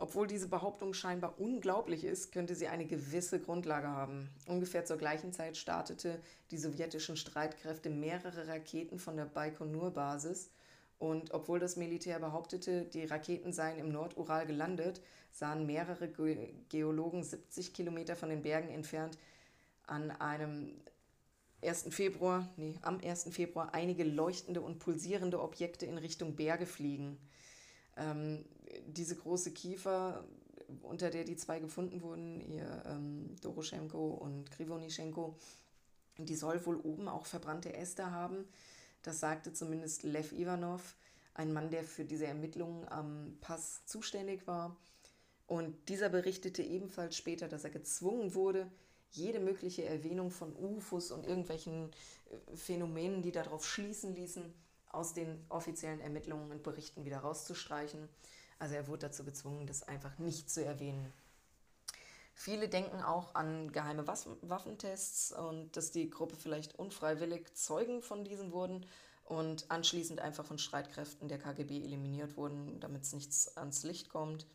Obwohl 0.00 0.28
diese 0.28 0.46
Behauptung 0.46 0.94
scheinbar 0.94 1.40
unglaublich 1.40 2.04
ist, 2.04 2.30
könnte 2.30 2.54
sie 2.54 2.68
eine 2.68 2.86
gewisse 2.86 3.40
Grundlage 3.40 3.88
haben. 3.88 4.30
Ungefähr 4.46 4.84
zur 4.84 4.96
gleichen 4.96 5.32
Zeit 5.32 5.56
startete 5.56 6.20
die 6.52 6.58
sowjetischen 6.58 7.16
Streitkräfte 7.16 7.90
mehrere 7.90 8.46
Raketen 8.46 9.00
von 9.00 9.16
der 9.16 9.24
Baikonur-Basis. 9.24 10.50
Und 11.00 11.32
obwohl 11.32 11.58
das 11.58 11.76
Militär 11.76 12.20
behauptete, 12.20 12.84
die 12.84 13.04
Raketen 13.04 13.52
seien 13.52 13.78
im 13.78 13.90
Nordural 13.90 14.46
gelandet, 14.46 15.00
sahen 15.32 15.66
mehrere 15.66 16.08
Geologen 16.68 17.24
70 17.24 17.74
Kilometer 17.74 18.14
von 18.14 18.28
den 18.28 18.42
Bergen 18.42 18.68
entfernt 18.68 19.18
an 19.86 20.12
einem 20.12 20.80
1. 21.62 21.86
Februar, 21.90 22.48
nee, 22.56 22.74
am 22.82 23.00
1. 23.00 23.28
Februar 23.30 23.74
einige 23.74 24.04
leuchtende 24.04 24.60
und 24.60 24.78
pulsierende 24.78 25.40
Objekte 25.40 25.86
in 25.86 25.98
Richtung 25.98 26.36
Berge 26.36 26.66
fliegen. 26.66 27.18
Ähm, 27.96 28.44
diese 28.86 29.16
große 29.16 29.52
Kiefer, 29.52 30.24
unter 30.82 31.10
der 31.10 31.24
die 31.24 31.36
zwei 31.36 31.60
gefunden 31.60 32.02
wurden, 32.02 32.40
ihr 32.40 32.82
ähm, 32.86 33.36
Doroschenko 33.40 34.10
und 34.10 34.50
Krivonischenko, 34.50 35.36
die 36.18 36.34
soll 36.34 36.64
wohl 36.66 36.76
oben 36.76 37.08
auch 37.08 37.26
verbrannte 37.26 37.74
Äste 37.74 38.10
haben. 38.10 38.44
Das 39.02 39.20
sagte 39.20 39.52
zumindest 39.52 40.02
Lev 40.02 40.32
Ivanov, 40.32 40.96
ein 41.34 41.52
Mann, 41.52 41.70
der 41.70 41.84
für 41.84 42.04
diese 42.04 42.26
Ermittlungen 42.26 42.86
am 42.88 43.36
Pass 43.40 43.86
zuständig 43.86 44.46
war. 44.46 44.76
Und 45.46 45.88
dieser 45.88 46.08
berichtete 46.08 46.62
ebenfalls 46.62 47.16
später, 47.16 47.48
dass 47.48 47.64
er 47.64 47.70
gezwungen 47.70 48.34
wurde, 48.34 48.70
jede 49.12 49.40
mögliche 49.40 49.84
Erwähnung 49.84 50.30
von 50.30 50.54
UFOs 50.54 51.10
und 51.10 51.26
irgendwelchen 51.26 51.90
äh, 52.30 52.56
Phänomenen, 52.56 53.22
die 53.22 53.32
darauf 53.32 53.66
schließen 53.66 54.14
ließen, 54.14 54.52
aus 54.90 55.14
den 55.14 55.44
offiziellen 55.48 56.00
Ermittlungen 56.00 56.50
und 56.50 56.62
Berichten 56.62 57.04
wieder 57.04 57.18
rauszustreichen. 57.18 58.08
Also 58.58 58.74
er 58.74 58.88
wurde 58.88 59.06
dazu 59.06 59.24
gezwungen, 59.24 59.66
das 59.66 59.82
einfach 59.82 60.18
nicht 60.18 60.50
zu 60.50 60.64
erwähnen. 60.64 61.12
Viele 62.34 62.68
denken 62.68 63.02
auch 63.02 63.34
an 63.34 63.72
geheime 63.72 64.06
Waffentests 64.06 65.32
und 65.32 65.76
dass 65.76 65.90
die 65.90 66.08
Gruppe 66.08 66.36
vielleicht 66.36 66.78
unfreiwillig 66.78 67.52
Zeugen 67.54 68.00
von 68.00 68.24
diesen 68.24 68.52
wurden 68.52 68.86
und 69.24 69.70
anschließend 69.70 70.20
einfach 70.20 70.44
von 70.44 70.58
Streitkräften 70.58 71.28
der 71.28 71.38
KGB 71.38 71.82
eliminiert 71.82 72.36
wurden, 72.36 72.78
damit 72.80 73.02
es 73.02 73.12
nichts 73.12 73.56
ans 73.56 73.82
Licht 73.82 74.08
kommt. 74.08 74.46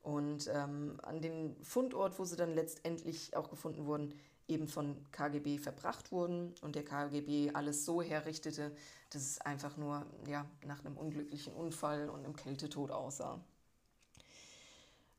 Und 0.00 0.48
ähm, 0.54 1.00
an 1.02 1.20
den 1.20 1.56
Fundort, 1.62 2.18
wo 2.18 2.24
sie 2.24 2.36
dann 2.36 2.54
letztendlich 2.54 3.36
auch 3.36 3.50
gefunden 3.50 3.84
wurden, 3.84 4.14
eben 4.48 4.66
von 4.66 4.96
KGB 5.12 5.58
verbracht 5.58 6.10
wurden 6.10 6.54
und 6.62 6.74
der 6.74 6.84
KGB 6.84 7.50
alles 7.52 7.84
so 7.84 8.02
herrichtete, 8.02 8.74
dass 9.10 9.22
es 9.22 9.40
einfach 9.40 9.76
nur 9.76 10.06
ja, 10.26 10.46
nach 10.66 10.84
einem 10.84 10.96
unglücklichen 10.96 11.52
Unfall 11.52 12.08
und 12.08 12.24
einem 12.24 12.34
Kältetod 12.34 12.90
aussah. 12.90 13.40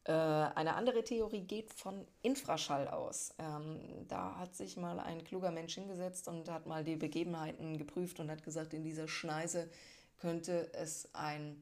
Äh, 0.05 0.11
eine 0.11 0.73
andere 0.75 1.03
Theorie 1.03 1.43
geht 1.43 1.71
von 1.71 2.07
Infraschall 2.23 2.87
aus. 2.87 3.33
Ähm, 3.37 4.07
da 4.07 4.37
hat 4.37 4.55
sich 4.55 4.75
mal 4.75 4.99
ein 4.99 5.23
kluger 5.23 5.51
Mensch 5.51 5.75
hingesetzt 5.75 6.27
und 6.27 6.49
hat 6.49 6.65
mal 6.65 6.83
die 6.83 6.95
Begebenheiten 6.95 7.77
geprüft 7.77 8.19
und 8.19 8.31
hat 8.31 8.43
gesagt, 8.43 8.73
in 8.73 8.83
dieser 8.83 9.07
Schneise 9.07 9.69
könnte 10.17 10.73
es 10.73 11.13
ein 11.13 11.61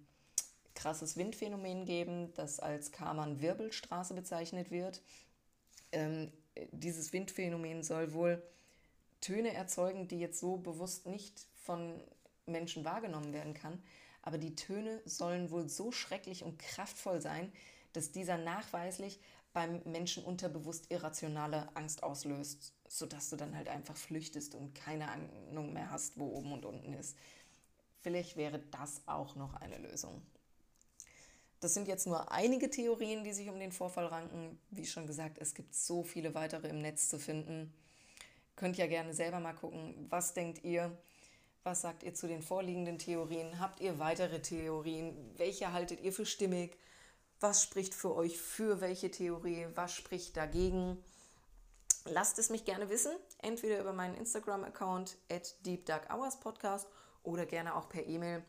krasses 0.75 1.17
Windphänomen 1.17 1.85
geben, 1.85 2.33
das 2.35 2.59
als 2.59 2.91
Karman-Wirbelstraße 2.91 4.13
bezeichnet 4.13 4.71
wird. 4.71 5.01
Ähm, 5.91 6.31
dieses 6.71 7.13
Windphänomen 7.13 7.83
soll 7.83 8.13
wohl 8.13 8.41
Töne 9.21 9.53
erzeugen, 9.53 10.07
die 10.07 10.19
jetzt 10.19 10.39
so 10.39 10.57
bewusst 10.57 11.05
nicht 11.05 11.47
von 11.55 11.99
Menschen 12.45 12.85
wahrgenommen 12.85 13.33
werden 13.33 13.53
kann. 13.53 13.81
Aber 14.21 14.37
die 14.37 14.55
Töne 14.55 15.01
sollen 15.05 15.51
wohl 15.51 15.69
so 15.69 15.91
schrecklich 15.91 16.43
und 16.43 16.59
kraftvoll 16.59 17.21
sein, 17.21 17.51
dass 17.93 18.11
dieser 18.11 18.37
nachweislich 18.37 19.19
beim 19.53 19.81
Menschen 19.85 20.23
unterbewusst 20.23 20.91
irrationale 20.91 21.75
Angst 21.75 22.03
auslöst, 22.03 22.73
sodass 22.87 23.29
du 23.29 23.37
dann 23.37 23.55
halt 23.55 23.69
einfach 23.69 23.95
flüchtest 23.95 24.53
und 24.53 24.75
keine 24.75 25.09
Ahnung 25.09 25.73
mehr 25.73 25.89
hast, 25.89 26.19
wo 26.19 26.27
oben 26.27 26.51
und 26.53 26.65
unten 26.65 26.93
ist. 26.93 27.17
Vielleicht 28.01 28.37
wäre 28.37 28.59
das 28.71 29.01
auch 29.07 29.35
noch 29.35 29.55
eine 29.55 29.77
Lösung. 29.77 30.21
Das 31.59 31.73
sind 31.73 31.87
jetzt 31.87 32.05
nur 32.05 32.31
einige 32.31 32.69
Theorien, 32.69 33.23
die 33.23 33.33
sich 33.33 33.49
um 33.49 33.59
den 33.59 33.71
Vorfall 33.71 34.05
ranken. 34.05 34.59
Wie 34.69 34.85
schon 34.85 35.07
gesagt, 35.07 35.37
es 35.39 35.55
gibt 35.55 35.73
so 35.73 36.03
viele 36.03 36.35
weitere 36.35 36.67
im 36.67 36.79
Netz 36.79 37.09
zu 37.09 37.17
finden. 37.17 37.73
Könnt 38.55 38.77
ja 38.77 38.87
gerne 38.87 39.13
selber 39.13 39.39
mal 39.39 39.53
gucken, 39.53 40.05
was 40.09 40.33
denkt 40.33 40.63
ihr? 40.63 40.95
Was 41.63 41.81
sagt 41.81 42.03
ihr 42.03 42.13
zu 42.13 42.27
den 42.27 42.41
vorliegenden 42.41 42.97
Theorien? 42.97 43.59
Habt 43.59 43.81
ihr 43.81 43.99
weitere 43.99 44.41
Theorien? 44.41 45.15
Welche 45.35 45.73
haltet 45.73 46.01
ihr 46.01 46.13
für 46.13 46.25
stimmig? 46.25 46.77
Was 47.39 47.63
spricht 47.63 47.93
für 47.93 48.15
euch 48.15 48.37
für 48.37 48.79
welche 48.79 49.11
Theorie? 49.11 49.67
Was 49.75 49.93
spricht 49.93 50.37
dagegen? 50.37 51.03
Lasst 52.05 52.39
es 52.39 52.49
mich 52.49 52.65
gerne 52.65 52.89
wissen, 52.89 53.11
entweder 53.39 53.81
über 53.81 53.93
meinen 53.93 54.15
Instagram-Account 54.15 55.17
at 55.29 55.55
deepdarkhourspodcast 55.65 56.87
oder 57.23 57.45
gerne 57.45 57.75
auch 57.75 57.89
per 57.89 58.05
E-Mail 58.05 58.43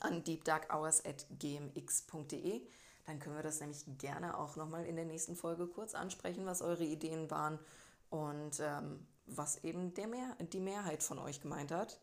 an 0.00 0.24
deepdarkhours.gmx.de. 0.24 2.62
Dann 3.06 3.18
können 3.18 3.36
wir 3.36 3.42
das 3.42 3.60
nämlich 3.60 3.84
gerne 3.98 4.38
auch 4.38 4.56
nochmal 4.56 4.84
in 4.84 4.96
der 4.96 5.06
nächsten 5.06 5.34
Folge 5.34 5.66
kurz 5.66 5.94
ansprechen, 5.94 6.44
was 6.46 6.60
eure 6.60 6.84
Ideen 6.84 7.30
waren 7.30 7.58
und 8.10 8.60
ähm, 8.60 9.06
was 9.26 9.64
eben 9.64 9.94
der 9.94 10.08
Mehr 10.08 10.36
die 10.52 10.60
Mehrheit 10.60 11.02
von 11.02 11.18
euch 11.18 11.40
gemeint 11.40 11.72
hat. 11.72 11.98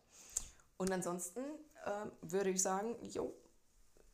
Und 0.76 0.92
ansonsten 0.92 1.40
äh, 1.84 2.06
würde 2.22 2.50
ich 2.50 2.60
sagen, 2.62 2.96
jo, 3.02 3.32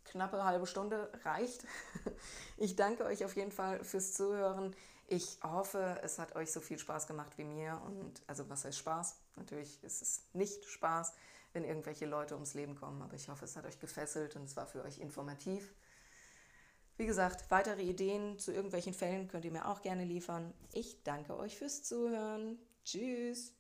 knappe 0.05 0.45
halbe 0.45 0.67
Stunde 0.67 1.11
reicht. 1.25 1.65
Ich 2.59 2.77
danke 2.77 3.05
euch 3.05 3.25
auf 3.25 3.35
jeden 3.35 3.51
Fall 3.51 3.83
fürs 3.83 4.13
Zuhören. 4.13 4.77
Ich 5.09 5.39
hoffe, 5.43 5.99
es 6.03 6.21
hat 6.21 6.37
euch 6.37 6.53
so 6.53 6.61
viel 6.61 6.79
Spaß 6.79 7.09
gemacht 7.09 7.37
wie 7.37 7.45
mir. 7.45 7.81
Und 7.87 8.23
also 8.29 8.49
was 8.49 8.65
heißt 8.65 8.79
Spaß? 8.79 9.17
Natürlich 9.35 9.83
ist 9.83 10.01
es 10.01 10.23
nicht 10.33 10.65
Spaß, 10.65 11.13
wenn 11.53 11.65
irgendwelche 11.65 12.07
Leute 12.07 12.35
ums 12.35 12.55
Leben 12.55 12.75
kommen, 12.75 13.03
aber 13.03 13.15
ich 13.15 13.29
hoffe, 13.29 13.45
es 13.45 13.57
hat 13.57 13.67
euch 13.67 13.79
gefesselt 13.79 14.37
und 14.37 14.45
es 14.45 14.57
war 14.57 14.67
für 14.67 14.83
euch 14.83 14.99
informativ. 14.99 15.75
Wie 16.97 17.07
gesagt, 17.07 17.51
weitere 17.51 17.83
Ideen 17.83 18.39
zu 18.39 18.53
irgendwelchen 18.53 18.95
Fällen 18.95 19.29
könnt 19.29 19.45
ihr 19.45 19.53
mir 19.53 19.67
auch 19.69 19.83
gerne 19.83 20.05
liefern. 20.05 20.53
Ich 20.73 21.03
danke 21.03 21.37
euch 21.37 21.57
fürs 21.57 21.83
Zuhören. 21.83 22.59
Tschüss. 22.85 23.55